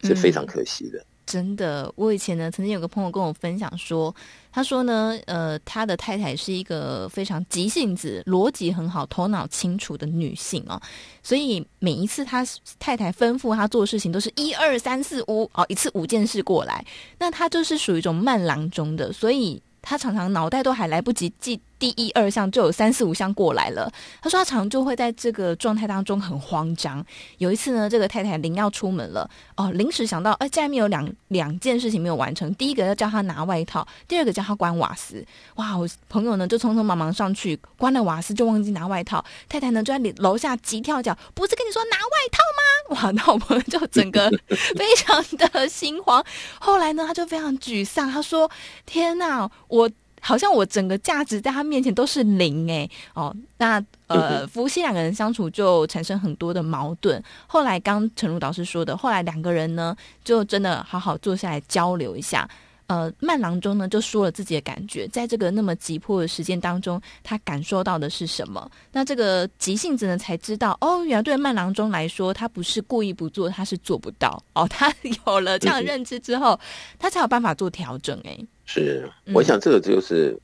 [0.02, 0.98] 是非常可惜的。
[0.98, 1.90] 嗯，真的。
[1.96, 4.14] 我以前呢，曾经有个朋友跟我分享说，
[4.52, 10.80] 他说呢，呃，他的太太是一个非常急性子、逻辑很好、头脑清楚的女性哦，
[11.22, 12.46] 所以每一次他
[12.78, 16.84] 太太吩咐他做事情，都是一二三四五哦，一次五件事过来。
[17.18, 21.58] 那他就是属于一种慢郎中的，所以他常常脑袋都还来不及记。
[21.78, 23.90] 第一二项就有三四五项过来了。
[24.22, 27.04] 他说他常就会在这个状态当中很慌张。
[27.38, 32.54] 有一次呢，这个太太临要出门了，哦，临时想到，哎，家里面有两两件事情没有完成。
[32.54, 35.24] 第一个要叫他拿外套，第二个叫他关瓦斯。
[35.56, 39.24] 哇，我朋友呢就匆匆忙忙上去关了瓦斯，就忘记拿外套。
[39.48, 42.62] 太太呢就在楼下急跳脚，不是跟你说拿外套吗？
[43.02, 46.24] 哇，那我朋友就整个非常的心慌。
[46.60, 48.50] 后来呢，他就非常沮丧，他说：
[48.86, 49.90] 天哪，我。
[50.26, 57.22] 好像我整个价值在他面前都是零哎哦，那呃夫妻两个人相处就产生很多的矛盾。
[57.46, 62.48] 后来刚陈如导师说的，后来两个人呢就真的好好坐下来交流一下。
[62.88, 68.70] 呃，慢郎中呢就说了自己的感觉，在这个那么急迫的时间当中，他感受到的是什么？
[68.92, 74.40] 那这个急性子呢才知道，哦，原来对慢郎中来说，他不是故意不做，他是做不到。
[74.54, 74.92] 哦，他
[75.26, 76.56] 有了这样的认知之后，
[76.96, 78.16] 他才有办法做调整。
[78.24, 80.38] 哎，是，我想这个就是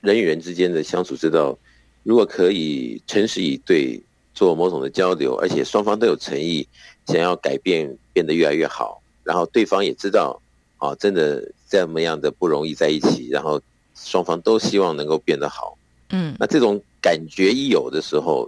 [0.00, 1.58] 人与人之间的相处之道。
[2.04, 4.00] 如果可以诚实以对，
[4.32, 6.68] 做某种的交流，而且双方都有诚意，
[7.06, 10.40] 想要改变，变得越来越好，然后对方也知道。
[10.78, 13.58] 啊，真的这么样的不容易在一起，然后
[13.94, 15.74] 双方都希望能够变得好。
[16.10, 18.46] 嗯，那这种感觉一有的时候，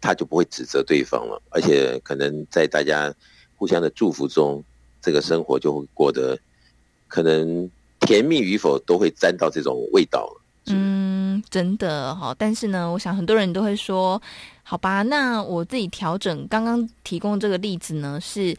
[0.00, 3.14] 他就不会指责对方了，而且可能在大家
[3.54, 4.60] 互相的祝福中，
[5.00, 6.36] 这个生活就会过得
[7.06, 7.70] 可能
[8.08, 10.28] 甜蜜与否都会沾到这种味道。
[10.66, 12.34] 嗯，真的哈。
[12.38, 14.20] 但是呢，我想很多人都会说，
[14.62, 16.48] 好吧，那我自己调整。
[16.48, 18.56] 刚刚提供这个例子呢，是。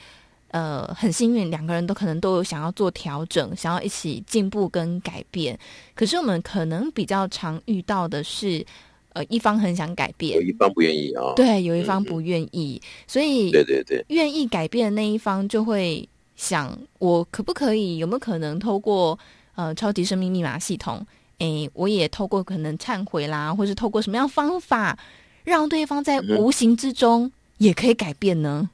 [0.52, 5.56] 呃，很幸运，两个人都可能都有想要做调整，想要一起进步跟改变。
[5.94, 8.66] 可是我们可能比较常遇到的是，
[9.14, 11.34] 呃，一方很想改变，有一方不愿意啊、哦。
[11.36, 19.20] 对，有一方不愿意，嗯、所以对对对，愿意改变的那一方就会想，我可不可以，有没有可能透过
[19.60, 21.06] 呃超级生命密码系统，
[21.40, 24.98] 诶，我也透过可能忏悔啦，或是透过什么样方法，
[25.44, 28.62] 让对方在无形之中也可以改变呢？
[28.64, 28.70] 嗯、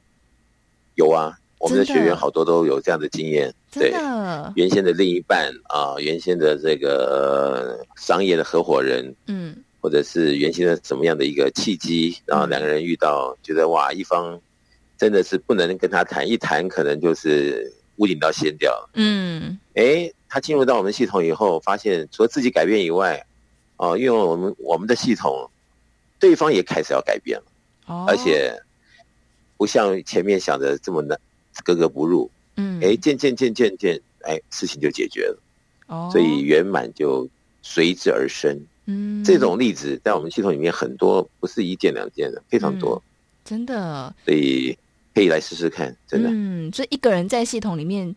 [0.94, 1.36] 有啊。
[1.58, 3.90] 我们的学员好多都有这样的经验，对，
[4.54, 14.38] 原先的另一半啊，原先的这个商业的合伙人，嗯，或者是原先的什么样的一个契机，然后两个人遇到，觉得哇，一方
[14.98, 23.24] 真的是不能跟他谈，一谈可能就是屋顶都掀掉，嗯，哎，他进入到我们系统以后，发现除了自己改变以外，
[23.76, 25.50] 哦，因为我们我们的系统，
[26.18, 27.44] 对方也开始要改变了，
[27.86, 28.52] 哦，而且
[29.56, 31.18] 不像前面想的这么难。
[31.64, 35.42] 格格不入，嗯，哎，渐渐渐渐渐，哎，事情就解决了，
[35.86, 37.26] 哦，所以圆满就
[37.62, 43.02] 随之而生，嗯，这种例子在我们系统里面很多，不是一件两件的，非常多，
[43.42, 44.76] 真的，所以
[45.14, 48.14] 可以来试试看，真的，嗯，所以一个人在系统里面，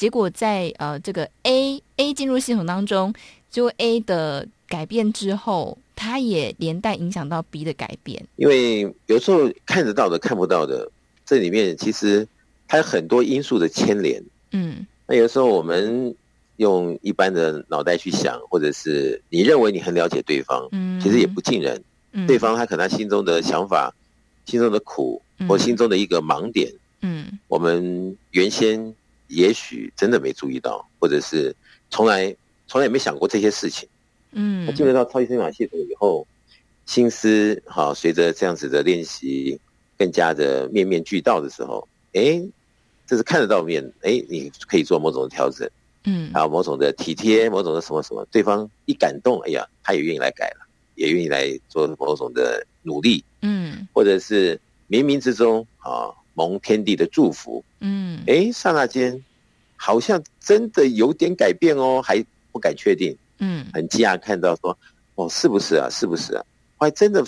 [0.00, 3.12] 结果在呃这个 A A 进入系统当中，
[3.50, 10.90] 就 A 的改变之后，它也连带影响到 B 的改变，因为有时候看得到的看不到的，
[11.26, 12.26] 这里面其实。
[12.72, 14.22] 还有很多因素的牵连，
[14.52, 16.14] 嗯，那有时候我们
[16.58, 21.82] 用一般的脑袋去想，或者是你认为你很了解对方，嗯，其实也不尽然，
[22.12, 23.92] 嗯，对方他可能他心中的想法、
[24.46, 26.72] 心中的苦或心中的一个盲点，
[27.02, 28.94] 嗯，我们原先
[29.30, 31.54] 也许真的没注意到，或者是
[31.88, 33.88] 从来从来也没想过这些事情，
[34.32, 36.26] 嗯，他进入到超级生命密码系统以后，
[36.86, 39.58] 心思好，随着这样子的练习
[39.96, 42.42] 更加的面面俱到的时候，哎。
[43.06, 45.68] 这是看得到面，哎，你可以做某种的调整，
[46.04, 50.64] 嗯，还有某种的体贴，某种的什么什么，对方一感动，哎呀，他也愿意来改了，
[50.94, 54.54] 也愿意来做某种的努力，嗯，或者是
[54.88, 59.22] 冥冥之中啊，蒙天地的祝福，嗯，哎，刹那间
[59.76, 64.76] 好像真的有点改变哦，还不敢确定，嗯，很惊讶看到说，
[65.14, 65.88] 哦，是不是啊？
[65.90, 66.44] 是不是啊？
[66.78, 67.24] 还真的。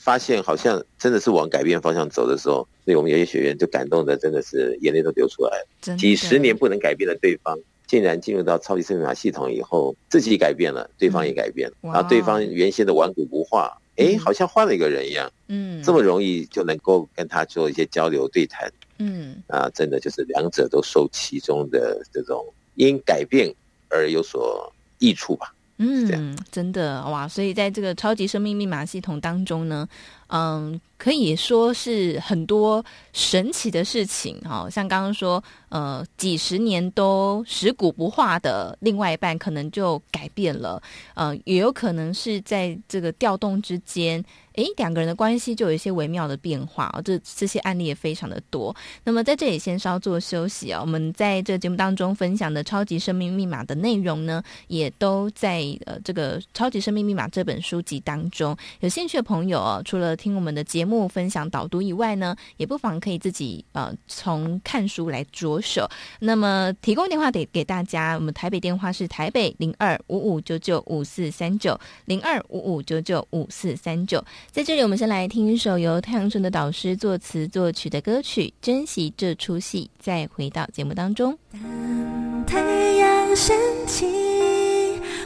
[0.00, 5.96] 发现好像真的是往改变方向走的时候，所以我们有些学员就感动的真的是眼泪都流出来了。
[5.98, 15.30] 几十年不能改变的对方，竟然进入到超级生命法系统以后，自己改变了，对方也改变了，嗯、然后对方原先的顽固不化，哎、嗯，好像换了一个人一样。
[15.48, 18.72] 嗯，这么容易就能够跟他做一些交流对谈。
[18.98, 22.44] 嗯，啊，真的就是两者都受其中的这种
[22.74, 23.54] 因改变
[23.88, 25.54] 而有所益处吧。
[25.78, 27.26] 嗯，真的哇！
[27.28, 29.88] 所以在这个超级生命密码系统当中呢，
[30.26, 34.68] 嗯，可以说是很多神奇的事情哈。
[34.68, 40.82] 像刚刚说，呃，几十年都食古不化的另外一半，可能就改变了。
[41.14, 44.24] 呃，也有可能是在这个调动之间。
[44.58, 48.74] 诶，两个人的关系就有一些微妙的变化哦，这这些案例也非常的多。
[49.04, 58.56] 那么在这里先稍作休息啊，我们在这个节目当中分享的超级生命密码的内容呢，也都在呃这个超级生命密码这本书籍当中。
[58.80, 65.88] 有兴趣的朋友啊，除了听我们的节目分享导读以外呢，也不妨可以自己呃从看书来着手。
[66.18, 74.20] 那么提供电话给给大家，我们台北电话是台北零二五五九九五四三九零二五五九九五四三九。
[74.50, 81.36] 在这里，我们先来听一首由太阳盛德导师作词作曲的歌曲《珍惜这出戏》，再回到节目当中。
[81.52, 82.58] 当太
[82.94, 83.54] 阳升
[83.86, 84.06] 起，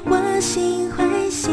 [0.04, 1.48] 我心欢喜，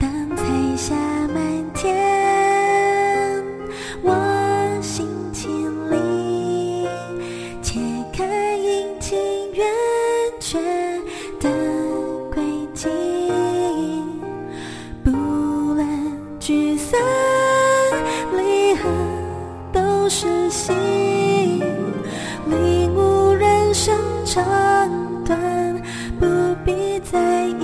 [0.00, 0.44] 当彩
[0.76, 0.94] 霞
[1.28, 2.23] 满天
[20.64, 21.60] 心
[22.46, 23.94] 领悟人生
[24.24, 24.42] 长
[25.22, 25.38] 短
[26.18, 26.26] 不
[26.64, 27.63] 必在意。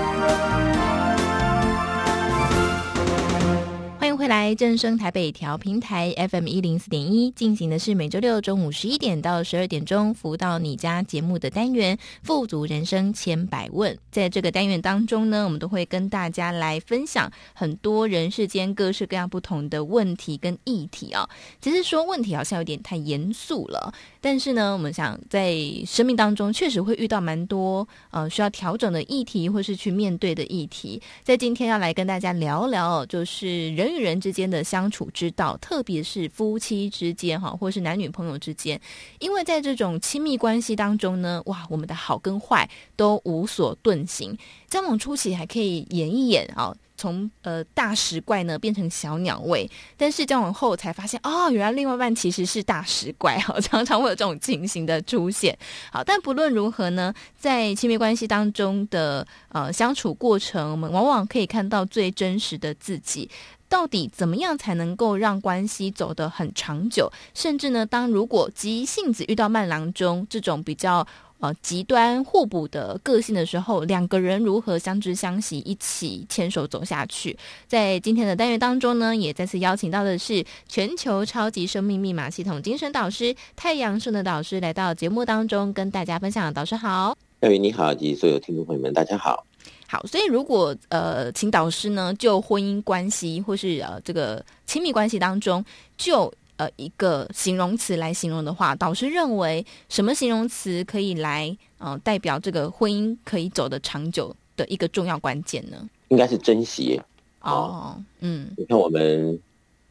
[4.21, 11.39] 回来正声台北调频台 FM 一零四点一进行的是每周六中午十一点到十二点钟服务到你家节目。
[11.39, 13.91] 的单元《富足人生千百问》。
[14.11, 21.27] 在这个单元当中呢，我们都会跟大家来分享很多人世间各式各样不同的问题跟议题啊。
[21.59, 25.55] 其实说问题好像有点太严肃了，但是呢，我们想在
[25.87, 31.01] 生命当中确实会遇到蛮多呃需要调整的议题，或是去面对的议题。
[31.23, 34.10] 在今天要来跟大家聊聊，就是人与人。
[34.11, 38.79] 人之间的相处之道，特别是夫妻之间哈，或是男女朋友之间，
[39.19, 44.37] 因为在这种亲密关系当中呢，哇，我们的好跟坏都无所遁形。
[44.67, 55.57] 交往初期还可以演一演啊，从呃大石怪呢变成小鸟胃，但是交往后才发现哦，原来另外一半其实是大石怪哈， 常常会有这种情形的出现。
[55.91, 63.29] 好，但不论如何呢，在亲密关系当中的呃相处过程，我们往往可以看到最真实的自己。
[63.71, 67.09] 到底怎么样才能够让关系走得很长久？
[67.33, 71.07] 甚至呢，当如果急性子遇到慢郎中这种比较
[71.39, 77.37] 呃极端互补的个性的时候，两个人如何相知相惜，一起牵手走下去？
[77.65, 86.53] 在今天的单元当中呢，也再次邀请到的是全球超级生命密码系统精神导师太阳盛的导师来到节目当中跟大家分享。
[86.53, 89.45] 导师好，廖云你好，及所有听众朋友们，大家好。
[89.91, 95.61] 好，所以如果呃，请导师呢，就婚姻关系或是呃这个亲密关系当中，
[95.97, 105.85] 就呃一个形容词来形容的话，导师认为什么形容词可以来呃代表这个婚姻可以走得长久的一个重要关键呢？
[106.07, 106.97] 应该是珍惜
[107.41, 109.37] 哦，哦，嗯，你看我们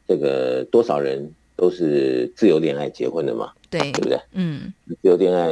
[0.08, 4.18] 这个多少人都是自由恋爱结婚的嘛，对，对不对？
[4.32, 5.50] 嗯，自由恋爱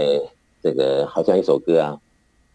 [0.62, 2.00] 这个好像一首歌啊。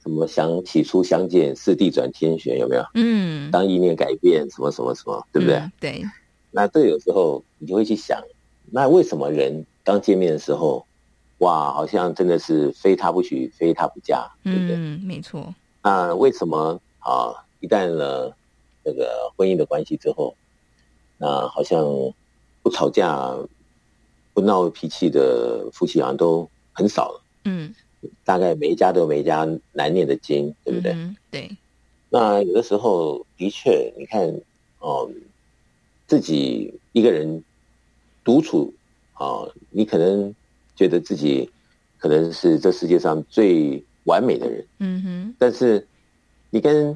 [0.04, 2.84] 什么想起初相见，是地转天旋，有没有？
[2.95, 5.56] 嗯，当意念改变，什么什么什么，对不对？
[5.56, 6.04] 嗯、对。
[6.51, 8.22] 那这有时候你就会去想，
[8.70, 10.86] 那为什么人刚见面的时候，
[11.38, 14.76] 哇，好像真的是非他不娶，非他不嫁，对不对？
[14.76, 15.56] 嗯，没错。
[15.82, 17.34] 那为什么啊？
[17.62, 18.36] 一旦了
[18.84, 20.36] 那个婚姻的关系之后，
[21.18, 21.82] 那好像
[22.62, 23.34] 不吵架、
[24.34, 27.22] 不闹脾气的夫妻好像都很少了。
[27.45, 27.74] 嗯。
[28.24, 30.91] 大概每一家都有每一家难念的经，对不对？
[30.93, 31.58] 嗯、对。
[32.10, 34.34] 那有的时候的确，你看，
[34.80, 35.10] 哦，
[36.08, 37.43] 自己一个人
[38.24, 38.74] 独处
[39.14, 40.34] 啊、哦，你可能
[40.76, 41.49] 觉得自己
[41.97, 44.66] 可能是这世界上最完美的人。
[44.80, 45.36] 嗯哼。
[45.39, 45.88] 但是
[46.49, 46.91] 你跟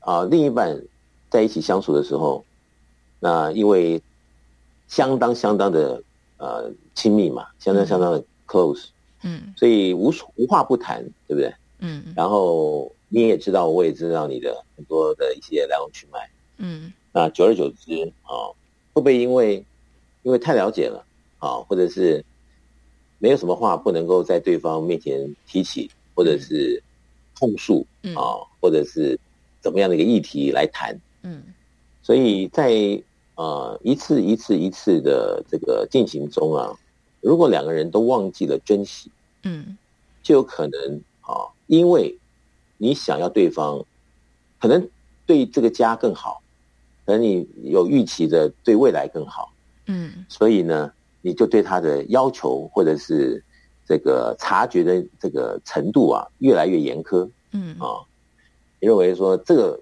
[0.00, 0.82] 啊、呃、另一半
[1.28, 2.44] 在一起相处的时候，
[3.20, 4.02] 那因为
[4.88, 6.02] 相当相当的
[6.38, 8.86] 呃亲密嘛，相当相当的 close。
[8.86, 8.99] 嗯，
[9.56, 11.52] 所以无无话不谈，对不对？
[11.80, 16.30] 嗯，然后你也知道，我也知道你的很多的一些来龙去脉。
[16.58, 18.54] 嗯，那久而久之啊、哦，
[18.92, 19.64] 会不会因为
[20.22, 21.04] 因为太了解了
[21.38, 22.22] 啊、哦，或者是
[23.18, 26.82] 没有什么话不能够在对方面前提起，或者是
[27.38, 29.18] 控诉啊、或者是
[29.62, 30.94] 怎么样的一个议题来谈？
[31.22, 31.42] 嗯，
[32.02, 33.02] 所以在
[33.36, 36.78] 呃一次一次一次的这个进行中啊，
[37.20, 39.10] 如果两个人都忘记了珍惜，
[39.42, 39.76] 嗯，
[40.22, 42.18] 就有可能啊，因为
[42.78, 43.84] 你想要对方
[44.58, 44.88] 可能
[45.26, 46.42] 对这个家更好，
[47.04, 49.52] 可能你有预期的对未来更好，
[49.86, 50.92] 嗯，所以呢，
[51.22, 53.42] 你就对他的要求或者是
[53.86, 57.76] 这个察觉的这个程度啊，越来越严苛，嗯。
[57.78, 58.00] 啊，
[58.80, 59.78] 你认为说这个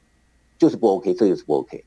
[0.58, 1.84] 就是不 OK，这个就是不 OK。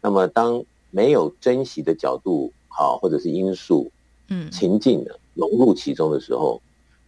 [0.00, 3.90] 那么，当没有珍惜的角度好，或者是因素，
[4.30, 6.60] 嗯，情境的融入其中的时候，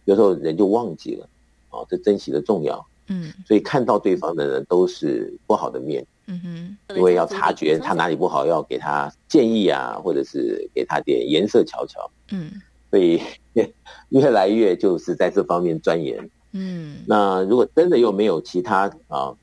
[0.05, 1.27] 有时候人就忘记了，
[1.69, 12.51] 啊，这珍惜的重要，嗯，所以看到对方的人都是不好的面，嗯哼，因为要察觉他哪里不好，要给他建议啊，或者是给他点颜色瞧瞧，嗯，
[12.91, 13.19] 所以
[14.09, 19.35] 越来越就是在这方面钻研，嗯，那如果真的又没有其他啊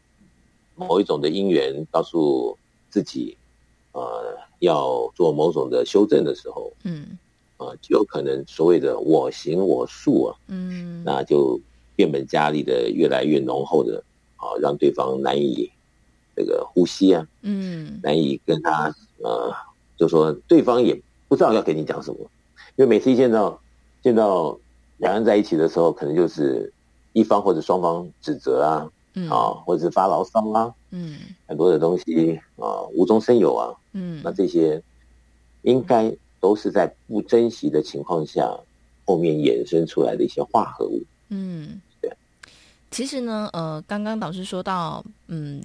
[0.76, 2.56] 某一种的因缘告诉
[2.88, 3.36] 自己。
[3.92, 7.18] 呃，要做某种的修正的时候，嗯，
[7.61, 11.61] 啊、有可能所谓的我行我素啊，嗯，那就
[11.94, 14.02] 变本加厉的越来越浓厚的
[14.36, 15.70] 啊，让对方难以
[16.34, 19.54] 这个呼吸啊，嗯，难以跟他呃，
[19.98, 20.98] 就说对方也
[21.28, 22.18] 不知道要跟你讲什么，
[22.76, 23.61] 因为每次一见到
[24.02, 24.58] 见到
[24.96, 26.72] 两人在一起的时候，可能就是
[27.12, 28.90] 一方或者双方指责啊。
[29.14, 29.28] 嗯。
[29.28, 34.80] 啊，或者是发牢骚啊，嗯，很多的东西啊，无中生有啊，嗯，那这些
[35.62, 38.59] 应该都是在不珍惜的情况下，
[39.05, 41.03] 后面衍生出来的一些化合物。
[41.28, 42.11] 嗯，对。
[42.91, 45.62] 其实呢，呃，刚刚导师说到，嗯，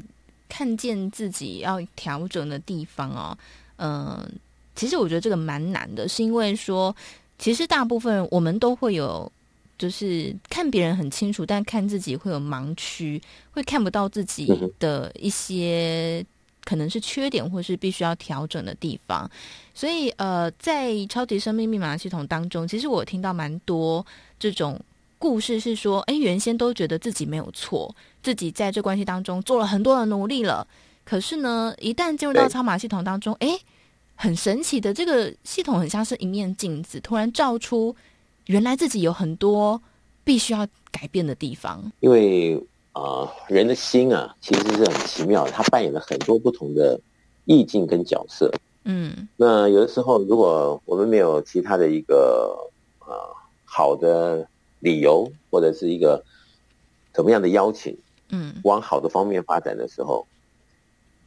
[0.47, 3.37] 看见自己要调整的地方哦，
[3.77, 4.29] 嗯、呃，
[4.75, 6.95] 其实我觉得这个蛮难的，是因为说，
[7.39, 9.31] 其实大部分我们都会有。
[9.77, 13.21] 就是看别人很清楚，但看自己会有盲区，
[13.51, 14.49] 会看不到自己
[14.79, 16.25] 的一些
[16.65, 19.29] 可能是缺点，或是必须要调整的地方。
[19.73, 24.05] 所以，呃，在超级生命密码系统当中，其实我听到蛮多
[24.37, 24.77] 这种
[25.17, 30.67] 故事，是说，哎，原先都觉得自己没有错，自己在这关系当中做了很多的努力了，
[31.05, 33.57] 可是呢，一旦进入到超码系统当中，哎，
[34.15, 37.95] 很神奇的，这个系统很像是一面镜子，突然照出。
[38.47, 39.81] 原来自己有很多
[40.23, 42.61] 必须要改变的地方，因为啊、
[42.95, 46.97] 呃，人的心啊，其实是很奇妙的，他扮演了很多不同的
[47.43, 48.49] 意境跟角色。
[48.85, 52.55] 嗯，那有的时候，如果我们没有其他的一个
[52.99, 53.35] 啊、呃、
[53.65, 54.47] 好的
[54.79, 56.23] 理由，或者是一个
[57.13, 57.97] 怎么样的邀请，
[58.29, 60.25] 嗯，往好的方面发展的时候，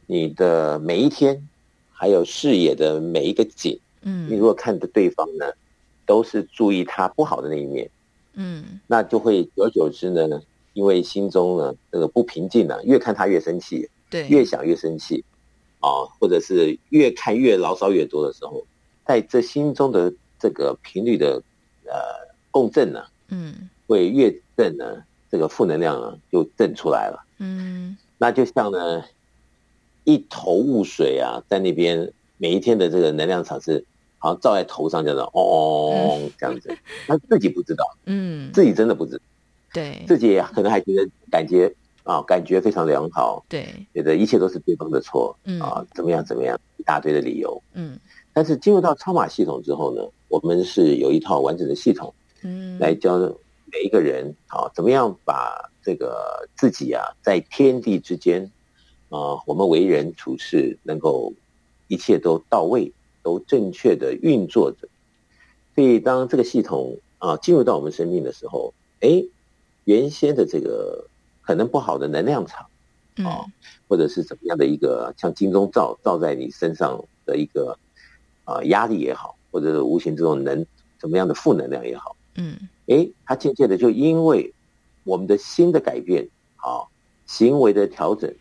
[0.07, 1.47] 你的每一天，
[1.91, 5.45] 还有视野的每一个景，嗯，你如果看着对方呢，
[6.07, 7.87] 都是注意他不好的那一面，
[8.33, 10.41] 嗯，那就会久而久之呢，
[10.79, 15.21] 因为心中呢这个不平静呢，越看他越生气，对，越想越生气，
[15.81, 18.65] 啊，或者是越看越牢骚越多的时候，
[19.05, 21.43] 在这心中的这个频率的
[21.83, 21.91] 呃
[22.49, 29.03] 共振呢，嗯，会越振呢，这个负能量呢就振出来了，嗯，那就像呢
[30.05, 33.83] 一头雾水啊，在那边每一天的这个能量场是。
[34.21, 36.77] 好像照在头上，叫做哦，这样子，
[37.07, 39.23] 他自己不知道，嗯，自己真的不知道，
[39.73, 45.59] 对，自己可能还觉得感觉啊，感觉非常良好，对，觉得一切都是对方的错，嗯。
[45.61, 47.99] 啊，怎么样怎么样，一大堆的理由，嗯，
[48.33, 53.17] 但是进入到超马系统之后呢，我们是有一套完整的系统，嗯，来教
[53.71, 58.43] 每一个人啊，怎么样把这个自己啊，在天地之间
[59.09, 61.33] 啊，我们为人处事能够
[61.87, 62.91] 一切都到位。
[63.21, 64.87] 都正确的运作着，
[65.75, 69.21] 所以当这个系统啊进入到我们生命的时候，哎，
[69.89, 71.03] 原先的这个
[71.41, 72.67] 可能不好的能量场
[73.25, 73.41] 啊，
[73.87, 77.75] 或者是怎么样的一个像金钟罩罩在你身上的一个
[78.45, 80.63] 啊压力也好，或者是无形这种能
[80.99, 84.53] 怎么样的负能量也好，嗯，哎，它渐渐的就因为
[85.05, 86.85] 我们的心的改变，啊，
[87.25, 88.31] 行为的调整。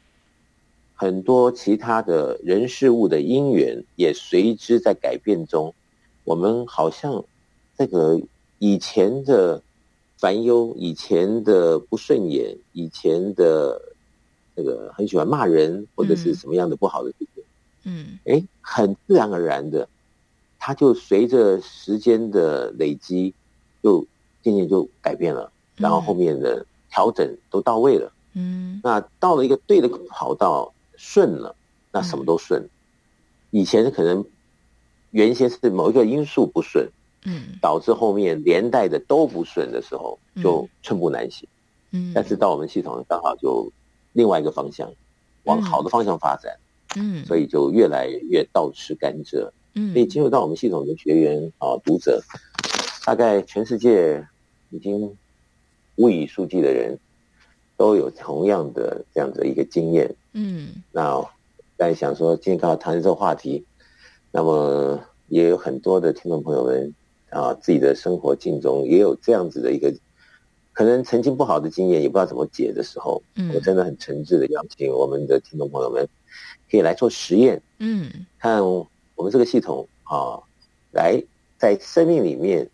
[1.00, 5.72] 很多其他的人事物的因缘也随之在改变中，
[6.24, 7.24] 我们好像
[7.78, 8.20] 这个
[8.58, 9.62] 以前的
[10.18, 13.80] 烦忧、以前的不顺眼、以前的
[14.54, 17.44] 那个很喜欢骂人或者是什么样的不好的事情，
[17.84, 19.88] 嗯，哎，很自然而然的，
[20.58, 23.32] 他就随着时间的累积，
[23.82, 24.04] 就
[24.42, 30.72] 渐渐就改变了，然后后面的调整都到位了，嗯，那到了一个对的跑道。
[31.00, 31.54] 顺了，
[31.92, 32.60] 那什么都顺。
[32.60, 32.68] 嗯、
[33.52, 34.24] 以前可能
[35.12, 36.88] 原先是某一个因素不顺，
[37.24, 41.48] 嗯，导致后面连带的都不顺的时候，就寸步难行。
[41.90, 43.72] 嗯，但是到我们系统刚好就
[44.12, 44.92] 另外一个方向，
[45.44, 46.58] 往好的方向发展。
[46.96, 52.22] 嗯，所以就越来越倒吃甘蔗，嗯，所以进入到我们系统的学员啊读者，
[53.04, 54.26] 大概全世界
[54.70, 55.14] 已经
[55.96, 56.98] 无以数计的人，
[57.76, 61.22] 都有同样的这样的一个经验，嗯，那
[61.76, 63.66] 在想说今天刚好谈这个话题，
[64.32, 64.98] 那么
[65.28, 66.94] 也有很多的听众朋友们
[67.30, 69.92] 啊，自己的生活境中也有这样子的一个。
[70.72, 76.08] 可能曾经不好的经验，也不知道怎么解的时候，嗯，我真的很诚挚的邀请我们的听众朋友们，
[76.70, 78.08] 可以来做实验，嗯，
[78.38, 80.38] 看我们这个系统啊，
[80.92, 81.20] 来
[81.58, 82.70] 在生命里面，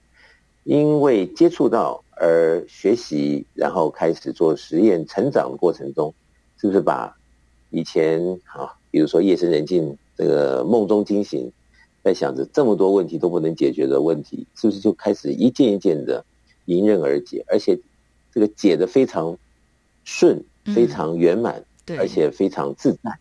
[0.64, 6.12] 因为接触到而学习，然后开始做实验成长的过程中，
[6.60, 7.16] 是不是把
[7.70, 8.20] 以前
[8.52, 11.50] 啊，比如说夜深人静这个梦中惊醒，
[12.04, 16.24] 在想着这么多问题都不能解决的问题，是不是就开始一件一件的
[16.66, 17.76] 迎刃而解，而且。
[18.34, 19.38] 这个解的非常
[20.02, 20.44] 顺，
[20.74, 23.16] 非常圆满，嗯，对，而且非常自在。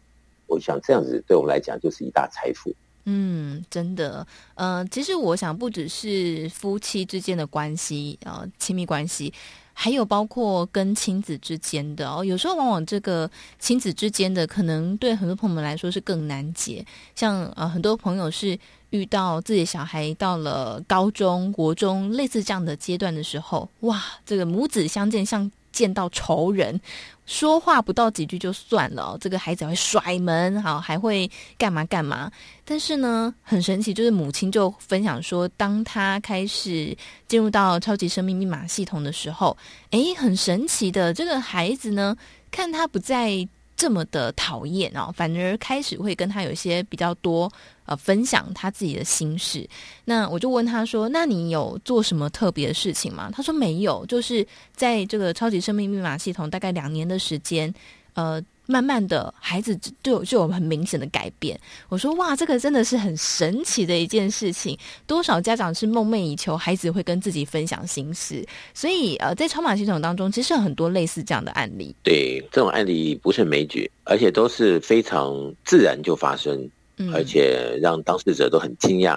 [0.47, 2.73] 我想这样子对我们来讲就是一大财富。
[3.05, 4.25] 嗯，真的。
[4.55, 9.31] 呃，其实我想不只是夫妻之间的关系啊，呃，亲密关系，
[9.73, 12.23] 还有包括跟亲子之间的哦。
[12.23, 16.85] 有时候往往这个亲子之间的，可能对很多朋友们来说是更难解。
[17.15, 18.57] 像呃，很多朋友是。
[18.93, 26.79] 遇到自己小孩到了高中国中类似这样的阶段的时候，哇，这个母子相见像见到仇人，
[27.25, 32.31] 说话不到几句就算了，这个孩子会甩门，好，还会干嘛干嘛。
[32.65, 36.95] 但是呢，很神奇，就是母亲就分享说，当他开始
[37.27, 39.55] 进入到超级生命密码系统的时候，
[39.91, 42.15] 诶，很神奇的，这个孩子呢，
[42.51, 43.47] 看他不在
[43.83, 47.51] 这么的讨厌哦，反而开始会跟他有一些比较多。
[47.85, 49.67] 呃，分享他自己的心事。
[50.05, 57.73] 那我就问他说：“那你有做什么特别的事情吗？”他说：“没有，就是在这个超级生命密码系统大概两年的时间，
[58.13, 61.59] 呃，慢慢的孩子就有就有很明显的改变。”
[61.89, 64.77] 我说：“哇，这个真的是很神奇的一件事情。
[65.07, 71.95] 多少家长是梦寐以求孩子会跟自己分享心事，所以呃，在超马系统当中，其实有很多类似这样的案例。
[72.03, 76.69] 对，这种案例不胜枚举，而且都是非常自然就发生。”
[77.11, 79.15] 而且让当事者都很惊讶，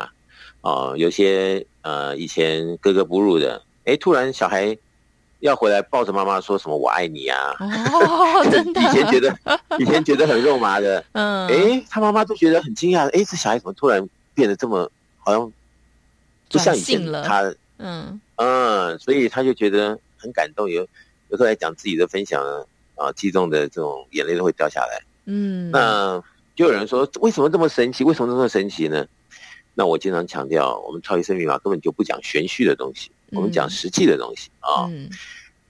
[0.63, 4.77] 啊、呃，有些呃以前格格不入的，哎，突然小孩
[5.47, 9.39] 要回来抱着妈妈说什么“我爱你”啊，哦，真的， 以前觉得
[9.79, 15.53] 以前觉得很肉麻的，嗯，哎，他妈妈都觉得很惊讶，哎，这小孩怎么突然变得这么好像
[16.51, 17.43] 不像以前他，
[17.79, 20.83] 嗯嗯，所以他就觉得很感动，有
[21.29, 22.43] 有时候来讲自己的分享
[22.97, 26.23] 啊，激动的这种眼泪都会掉下来，嗯，那。
[26.57, 28.03] 就有人说，为什么这么神奇？
[28.03, 29.07] 为什么这么神奇呢？
[29.75, 34.91] 那我经常强调，我们超级生命密码根本就不讲玄虚的东西，我们讲实际的东西啊。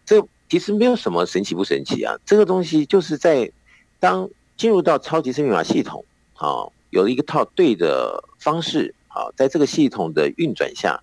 [0.04, 2.16] 这其实没有什么神奇不神奇啊。
[2.24, 3.50] 这个东西就是在
[3.98, 6.04] 当进入到超级生命密码系统
[6.34, 11.00] 啊，有了一个套对的方式啊，在这个系统的运转下，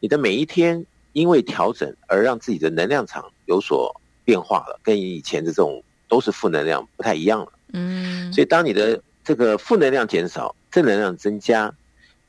[0.00, 7.52] 你的每一天因为调整而让自己的能量场有所变化了，跟以前的这种都是负能量不太一样了。
[7.72, 11.74] 嗯，所以当你的这个负能量减少，正能量增加，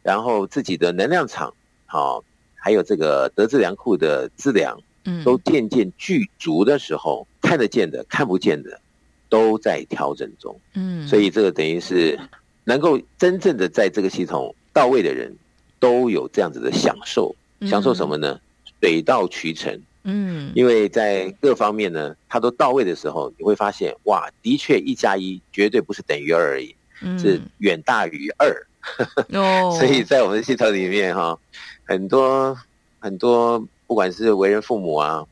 [0.01, 1.53] 然后自己的能量场，
[1.85, 2.23] 好、哦，
[2.63, 8.79] 还有这个德智良库的资粮，嗯，都渐渐具足的时候，看得见的、看不见的，
[9.27, 10.57] 都在调整中。
[10.73, 12.17] 嗯，所以这个等于是
[12.63, 15.35] 能够真正的在这个系统到位的人，
[15.77, 17.35] 都有这样子的享受。
[17.67, 18.39] 享受什么呢？
[18.79, 19.77] 水到渠成。
[20.05, 28.55] 嗯，因为在各方面呢，它都到位的时候，你会发现，哇，的确一加一绝对不是等于二而已，嗯、是远大于二。
[29.33, 31.37] 哦， 所以在我们的系统里面哈，
[31.85, 32.57] 很多
[32.99, 35.25] 很多，不管是为人父母啊，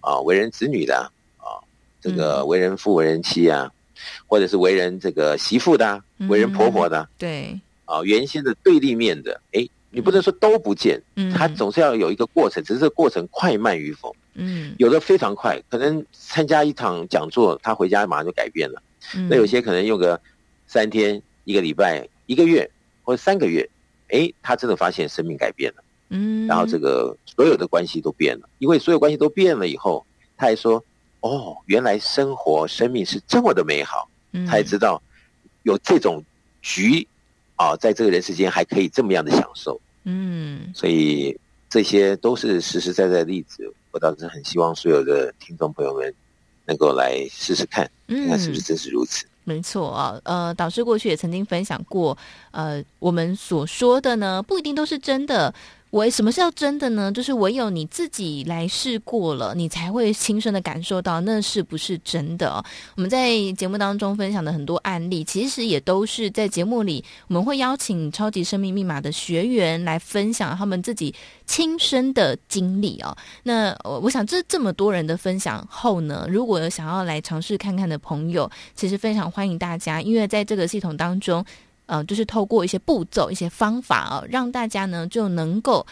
[0.00, 1.60] 啊，为人子女的啊，
[2.00, 3.70] 这个为人父为人妻啊，
[4.26, 9.66] 或者是为人这个媳妇的，为人婆婆的，嗯、对，啊，原先的对立面的，哎。
[9.94, 18.82] 你不能说都不见，嗯，它总是要有一个过程，只是这个过程快慢与否，嗯，有的非常快，可能参加一场讲座，他回家马上就改变了，
[19.14, 20.18] 嗯，那有些可能用个
[20.66, 22.70] 三天、一个礼拜、一个月
[23.02, 23.68] 或者三个月，
[24.08, 30.04] 哎，他真的发现生命改变了，嗯，然后这个所有的关系都变了，因为所有关系都变了以后，
[30.36, 30.82] 他还说，
[31.20, 35.02] 哦，原来生活生命是这么的美好，嗯，他也知道
[35.62, 36.22] 有这种
[36.60, 37.06] 局。
[37.54, 41.38] 啊，在这个人世间还可以这么样的享受，嗯，所以
[41.70, 43.72] 这些都是实实在在的例子。
[43.92, 46.12] 我倒是很希望所有的听众朋友们
[46.64, 49.26] 能够来试试看，看看是不是真是如此。
[49.26, 52.16] 嗯，没错啊，呃，导师过去也曾经分享过，
[52.50, 55.52] 呃，我们所说的呢，不一定都是真的。
[55.92, 57.12] 为什么是要真的呢？
[57.12, 62.64] 就是唯有你自己来试过了，你才会亲身的感受到那是不是真的。
[62.96, 71.14] 我们在节目当中分享的很多案例，其实也都是在节目里，我们会邀请超级生命密码的学员来分享他们自己
[71.44, 73.14] 亲身的经历哦。
[73.42, 81.44] 那我我想，这这么多人的分享后呢，如果有想要来尝试看看的朋友，其实非常欢迎大家，因为在这个系统当中。
[81.86, 85.86] 呃，就是透过一些步骤、一些方法啊，让大家呢就能够。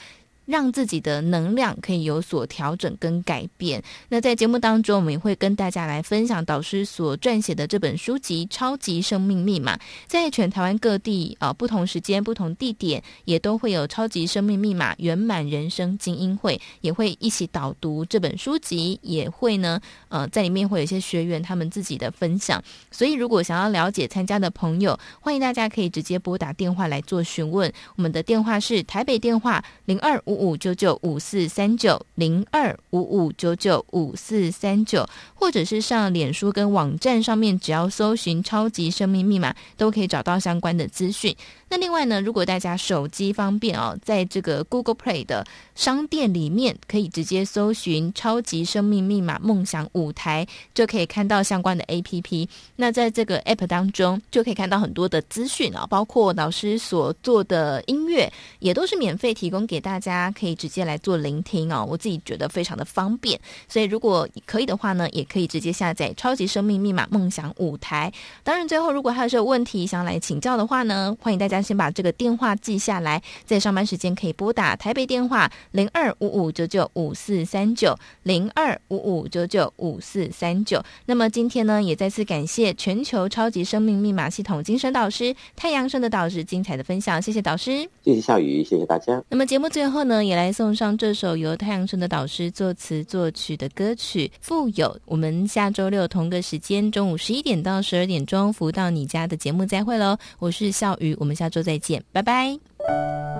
[0.51, 3.83] 让自己的能量可以有所调整跟改变。
[4.09, 9.77] 那在节目当中，我们也会跟大家来分享导师所撰写的这本书籍《超级生命密码》。
[10.09, 22.61] 在全台湾各地啊、不同时间、不同地点，也都会有《超级生命密码》圆满人生精英会，也会一起导读这本书籍，也会呢，呃，在里面会有一些学员他们自己的分享。
[22.91, 27.73] 所以，如果想要了解参加的朋友，欢迎大家可以直接拨打电话来做询问。
[27.95, 41.37] 我们的电话是台北电话零二五五九九五四三九零二五五九九五四三九，或者是上脸书跟网站上面，只要搜寻“超级生命密码”，都可以找到相关的资讯。
[41.69, 52.49] 那另外呢，如果大家手机方便哦，在这个 Google Play 的商店里面，可以直接搜寻“超级生命密码梦想舞台”，就可以看到相关的 APP。
[52.77, 60.30] 那在这个 App 当中，就可以看到很多的资讯啊，包括老师所做的音乐，也都是免费提供给大家。
[60.33, 68.13] 可以直接来做聆听哦，我自己觉得非常的方便，所以如果可以的话呢，也可以直接下载《超级生命密码梦想舞台》。
[68.43, 80.83] 当然，最后如果还有什么问题想要来请教的话呢，欢迎大家先把这个电话记下来，在上班时间可以拨打台北电话零二五五九九五四三九零二五五九九五四三九。
[81.07, 89.23] 那么今天呢，也再次感谢全球超级生命密码系统精神导师太阳升的导师精彩的分享，谢谢导师，谢谢夏雨，谢谢大家。
[89.29, 94.87] 那么节目最后呢，也来送上这首由太阳神的导师作词作曲的歌曲《富有》。
[95.05, 100.19] 我们下周六同个时间，中午十一点到十二点钟，福到你家的节目再会喽！
[100.39, 103.40] 我是笑鱼，我们下周再见，拜拜。